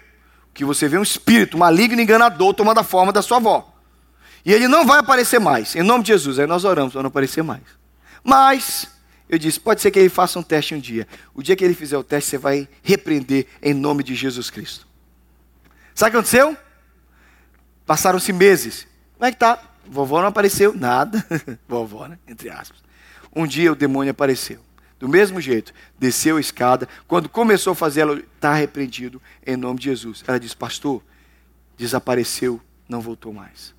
O 0.49 0.53
que 0.53 0.65
você 0.65 0.87
vê 0.87 0.97
é 0.97 0.99
um 0.99 1.03
espírito 1.03 1.57
maligno 1.57 2.01
enganador 2.01 2.53
tomando 2.53 2.79
a 2.79 2.83
forma 2.83 3.11
da 3.11 3.21
sua 3.21 3.37
avó. 3.37 3.76
E 4.47 4.53
ele 4.53 4.69
não 4.69 4.85
vai 4.85 4.99
aparecer 4.99 5.41
mais. 5.41 5.75
Em 5.75 5.83
nome 5.83 6.05
de 6.05 6.13
Jesus. 6.13 6.39
Aí 6.39 6.47
nós 6.47 6.63
oramos 6.63 6.93
para 6.93 7.03
não 7.03 7.09
aparecer 7.09 7.43
mais. 7.43 7.63
Mas, 8.23 8.87
eu 9.27 9.37
disse, 9.37 9.59
pode 9.59 9.81
ser 9.81 9.91
que 9.91 9.99
ele 9.99 10.07
faça 10.07 10.39
um 10.39 10.41
teste 10.41 10.73
um 10.73 10.79
dia. 10.79 11.05
O 11.35 11.43
dia 11.43 11.53
que 11.53 11.65
ele 11.65 11.73
fizer 11.73 11.97
o 11.97 12.03
teste, 12.03 12.29
você 12.29 12.37
vai 12.37 12.69
repreender 12.81 13.45
em 13.61 13.73
nome 13.73 14.03
de 14.03 14.15
Jesus 14.15 14.49
Cristo. 14.49 14.87
Sabe 15.93 16.07
o 16.07 16.11
que 16.11 16.17
aconteceu? 16.19 16.57
Passaram-se 17.85 18.31
meses. 18.31 18.87
Como 19.15 19.25
é 19.25 19.33
que 19.33 19.37
tá? 19.37 19.61
Vovó 19.85 20.21
não 20.21 20.29
apareceu. 20.29 20.73
Nada. 20.73 21.25
Vovó, 21.67 22.07
né? 22.07 22.17
Entre 22.25 22.49
aspas. 22.49 22.81
Um 23.35 23.45
dia 23.45 23.73
o 23.73 23.75
demônio 23.75 24.11
apareceu. 24.11 24.61
Do 24.97 25.09
mesmo 25.09 25.41
jeito, 25.41 25.73
desceu 25.99 26.37
a 26.37 26.39
escada. 26.39 26.87
Quando 27.05 27.27
começou 27.27 27.73
a 27.73 27.75
fazer, 27.75 27.99
ela 27.99 28.17
está 28.17 28.53
repreendido 28.53 29.21
em 29.45 29.57
nome 29.57 29.77
de 29.77 29.85
Jesus. 29.89 30.23
Ela 30.25 30.39
disse, 30.39 30.55
pastor, 30.55 31.03
desapareceu, 31.77 32.61
não 32.87 33.01
voltou 33.01 33.33
mais. 33.33 33.75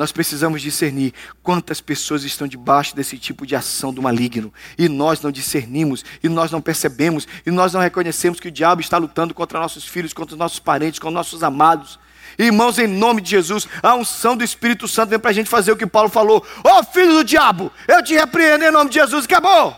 Nós 0.00 0.12
precisamos 0.12 0.62
discernir 0.62 1.12
quantas 1.42 1.78
pessoas 1.78 2.24
estão 2.24 2.48
debaixo 2.48 2.96
desse 2.96 3.18
tipo 3.18 3.46
de 3.46 3.54
ação 3.54 3.92
do 3.92 4.00
maligno. 4.00 4.50
E 4.78 4.88
nós 4.88 5.20
não 5.20 5.30
discernimos, 5.30 6.02
e 6.22 6.28
nós 6.30 6.50
não 6.50 6.58
percebemos, 6.58 7.28
e 7.44 7.50
nós 7.50 7.74
não 7.74 7.82
reconhecemos 7.82 8.40
que 8.40 8.48
o 8.48 8.50
diabo 8.50 8.80
está 8.80 8.96
lutando 8.96 9.34
contra 9.34 9.60
nossos 9.60 9.84
filhos, 9.84 10.14
contra 10.14 10.34
os 10.34 10.38
nossos 10.38 10.58
parentes, 10.58 10.98
contra 10.98 11.12
nossos 11.12 11.42
amados. 11.42 11.98
Irmãos, 12.38 12.78
em 12.78 12.86
nome 12.86 13.20
de 13.20 13.28
Jesus, 13.28 13.68
a 13.82 13.94
unção 13.94 14.38
do 14.38 14.42
Espírito 14.42 14.88
Santo 14.88 15.10
vem 15.10 15.18
para 15.18 15.32
a 15.32 15.34
gente 15.34 15.50
fazer 15.50 15.70
o 15.70 15.76
que 15.76 15.86
Paulo 15.86 16.08
falou: 16.08 16.42
Ó 16.64 16.80
oh, 16.80 16.82
filho 16.82 17.12
do 17.16 17.22
diabo, 17.22 17.70
eu 17.86 18.02
te 18.02 18.14
repreendo 18.14 18.64
em 18.64 18.70
nome 18.70 18.88
de 18.88 18.98
Jesus, 18.98 19.26
acabou. 19.26 19.76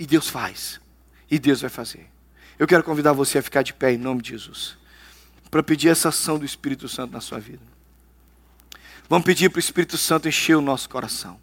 E 0.00 0.04
Deus 0.04 0.28
faz, 0.28 0.80
e 1.30 1.38
Deus 1.38 1.60
vai 1.60 1.70
fazer. 1.70 2.10
Eu 2.58 2.66
quero 2.66 2.82
convidar 2.82 3.12
você 3.12 3.38
a 3.38 3.42
ficar 3.42 3.62
de 3.62 3.72
pé 3.72 3.92
em 3.92 3.98
nome 3.98 4.20
de 4.20 4.30
Jesus, 4.30 4.76
para 5.48 5.62
pedir 5.62 5.90
essa 5.90 6.08
ação 6.08 6.40
do 6.40 6.44
Espírito 6.44 6.88
Santo 6.88 7.12
na 7.12 7.20
sua 7.20 7.38
vida. 7.38 7.75
Vamos 9.08 9.24
pedir 9.24 9.48
para 9.50 9.58
o 9.58 9.60
Espírito 9.60 9.96
Santo 9.96 10.28
encher 10.28 10.56
o 10.56 10.60
nosso 10.60 10.88
coração. 10.88 11.38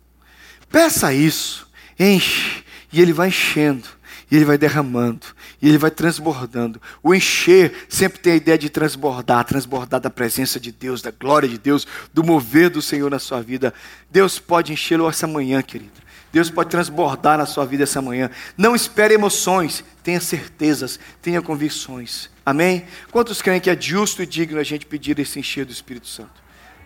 Peça 0.69 1.13
isso, 1.13 1.67
enche, 1.99 2.63
e 2.91 3.01
ele 3.01 3.13
vai 3.13 3.29
enchendo, 3.29 3.87
e 4.29 4.35
ele 4.35 4.45
vai 4.45 4.57
derramando, 4.57 5.27
e 5.61 5.69
ele 5.69 5.77
vai 5.77 5.91
transbordando. 5.91 6.81
O 7.01 7.13
encher 7.13 7.85
sempre 7.87 8.19
tem 8.19 8.33
a 8.33 8.35
ideia 8.35 8.57
de 8.57 8.69
transbordar 8.69 9.45
transbordar 9.45 9.99
da 9.99 10.09
presença 10.09 10.59
de 10.59 10.71
Deus, 10.71 11.01
da 11.01 11.11
glória 11.11 11.47
de 11.47 11.57
Deus, 11.57 11.87
do 12.13 12.23
mover 12.23 12.69
do 12.69 12.81
Senhor 12.81 13.09
na 13.09 13.19
sua 13.19 13.41
vida. 13.41 13.73
Deus 14.11 14.39
pode 14.39 14.73
enchê-lo 14.73 15.07
essa 15.07 15.27
manhã, 15.27 15.61
querido. 15.61 16.03
Deus 16.33 16.49
pode 16.49 16.71
transbordar 16.71 17.37
na 17.37 17.45
sua 17.45 17.63
vida 17.63 17.83
essa 17.83 18.01
manhã. 18.01 18.29
Não 18.57 18.75
espere 18.75 19.13
emoções, 19.13 19.83
tenha 20.03 20.19
certezas, 20.19 20.99
tenha 21.21 21.41
convicções. 21.41 22.27
Amém? 22.43 22.85
Quantos 23.11 23.39
creem 23.39 23.61
que 23.61 23.69
é 23.69 23.79
justo 23.79 24.23
e 24.23 24.25
digno 24.25 24.59
a 24.59 24.63
gente 24.63 24.85
pedir 24.85 25.17
esse 25.19 25.39
encher 25.39 25.63
do 25.63 25.71
Espírito 25.71 26.07
Santo? 26.07 26.42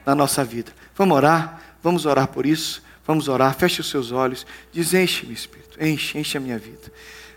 Na 0.07 0.15
nossa 0.15 0.41
vida. 0.41 0.71
Vamos 0.95 1.17
orar? 1.17 1.61
Vamos 1.83 2.05
orar 2.05 2.29
por 2.29 2.45
isso? 2.45 2.81
Vamos 3.05 3.27
orar. 3.27 3.53
Feche 3.53 3.81
os 3.81 3.89
seus 3.89 4.13
olhos. 4.13 4.47
Diz: 4.71 4.93
Enche-me, 4.93 5.33
Espírito. 5.33 5.83
Enche, 5.83 6.17
enche 6.17 6.37
a 6.37 6.39
minha 6.39 6.57
vida. 6.57 6.91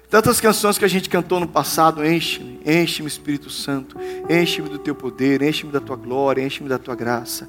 Tantas 0.08 0.40
canções 0.40 0.78
que 0.78 0.84
a 0.84 0.88
gente 0.88 1.08
cantou 1.08 1.38
no 1.38 1.46
passado, 1.46 2.04
enche-me, 2.04 2.60
enche-me, 2.66 3.06
Espírito 3.06 3.48
Santo, 3.48 3.96
enche-me 4.28 4.68
do 4.68 4.76
teu 4.76 4.92
poder, 4.92 5.40
enche-me 5.40 5.70
da 5.70 5.80
tua 5.80 5.94
glória, 5.94 6.44
enche-me 6.44 6.68
da 6.68 6.78
tua 6.78 6.96
graça. 6.96 7.48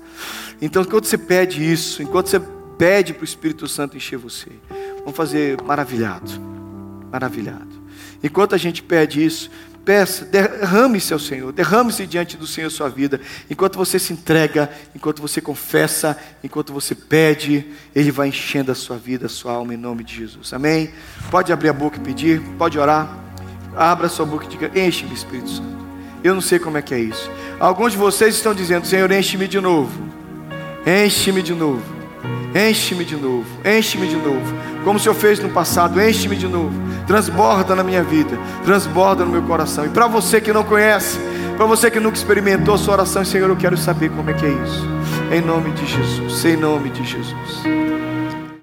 Então, 0.62 0.84
enquanto 0.84 1.05
você 1.05 1.17
pede 1.17 1.71
isso, 1.71 2.03
enquanto 2.03 2.27
você 2.27 2.39
pede 2.77 3.13
para 3.15 3.21
o 3.21 3.25
Espírito 3.25 3.67
Santo 3.67 3.97
encher 3.97 4.17
você, 4.17 4.51
vamos 4.99 5.15
fazer 5.15 5.60
maravilhado, 5.63 6.31
maravilhado. 7.12 7.81
Enquanto 8.23 8.53
a 8.53 8.57
gente 8.60 8.84
pede 8.84 9.25
isso, 9.25 9.49
Peça, 9.83 10.25
derrame-se 10.25 11.11
ao 11.11 11.17
Senhor, 11.17 11.51
derrame-se 11.51 12.05
diante 12.05 12.37
do 12.37 12.45
Senhor 12.45 12.69
sua 12.69 12.87
vida. 12.87 13.19
Enquanto 13.49 13.77
você 13.77 13.97
se 13.97 14.13
entrega, 14.13 14.69
enquanto 14.95 15.21
você 15.21 15.41
confessa, 15.41 16.15
enquanto 16.43 16.71
você 16.71 16.93
pede, 16.93 17.65
Ele 17.95 18.11
vai 18.11 18.27
enchendo 18.27 18.71
a 18.71 18.75
sua 18.75 18.97
vida, 18.97 19.25
a 19.25 19.29
sua 19.29 19.53
alma, 19.53 19.73
em 19.73 19.77
nome 19.77 20.03
de 20.03 20.15
Jesus. 20.15 20.53
Amém? 20.53 20.91
Pode 21.31 21.51
abrir 21.51 21.69
a 21.69 21.73
boca 21.73 21.97
e 21.97 21.99
pedir, 21.99 22.39
pode 22.59 22.77
orar. 22.77 23.17
Abra 23.75 24.07
sua 24.07 24.25
boca 24.25 24.45
e 24.45 24.49
diga: 24.49 24.71
Enche-me, 24.79 25.13
Espírito 25.13 25.49
Santo. 25.49 25.81
Eu 26.23 26.35
não 26.35 26.41
sei 26.41 26.59
como 26.59 26.77
é 26.77 26.81
que 26.81 26.93
é 26.93 26.99
isso. 26.99 27.29
Alguns 27.59 27.93
de 27.93 27.97
vocês 27.97 28.35
estão 28.35 28.53
dizendo: 28.53 28.85
Senhor, 28.85 29.11
enche-me 29.11 29.47
de 29.47 29.59
novo. 29.59 29.91
Enche-me 30.85 31.41
de 31.41 31.53
novo. 31.53 31.83
Enche-me 32.53 33.03
de 33.03 33.15
novo. 33.15 33.47
Enche-me 33.65 34.07
de 34.07 34.15
novo. 34.15 34.70
Como 34.83 34.97
o 34.97 34.99
Senhor 34.99 35.15
fez 35.15 35.39
no 35.39 35.49
passado, 35.49 36.01
enche-me 36.01 36.35
de 36.35 36.47
novo 36.47 36.91
transborda 37.11 37.75
na 37.75 37.83
minha 37.83 38.01
vida, 38.03 38.37
transborda 38.63 39.25
no 39.25 39.31
meu 39.31 39.41
coração. 39.43 39.85
E 39.85 39.89
para 39.89 40.07
você 40.07 40.39
que 40.39 40.53
não 40.53 40.63
conhece, 40.63 41.19
para 41.57 41.65
você 41.65 41.91
que 41.91 41.99
nunca 41.99 42.15
experimentou 42.15 42.75
a 42.75 42.77
sua 42.77 42.93
oração, 42.93 43.25
Senhor, 43.25 43.49
eu 43.49 43.57
quero 43.57 43.77
saber 43.77 44.09
como 44.11 44.29
é 44.29 44.33
que 44.33 44.45
é 44.45 44.49
isso. 44.49 44.87
Em 45.29 45.41
nome 45.41 45.71
de 45.71 45.85
Jesus, 45.85 46.45
em 46.45 46.55
nome 46.55 46.89
de 46.89 47.03
Jesus. 47.03 47.63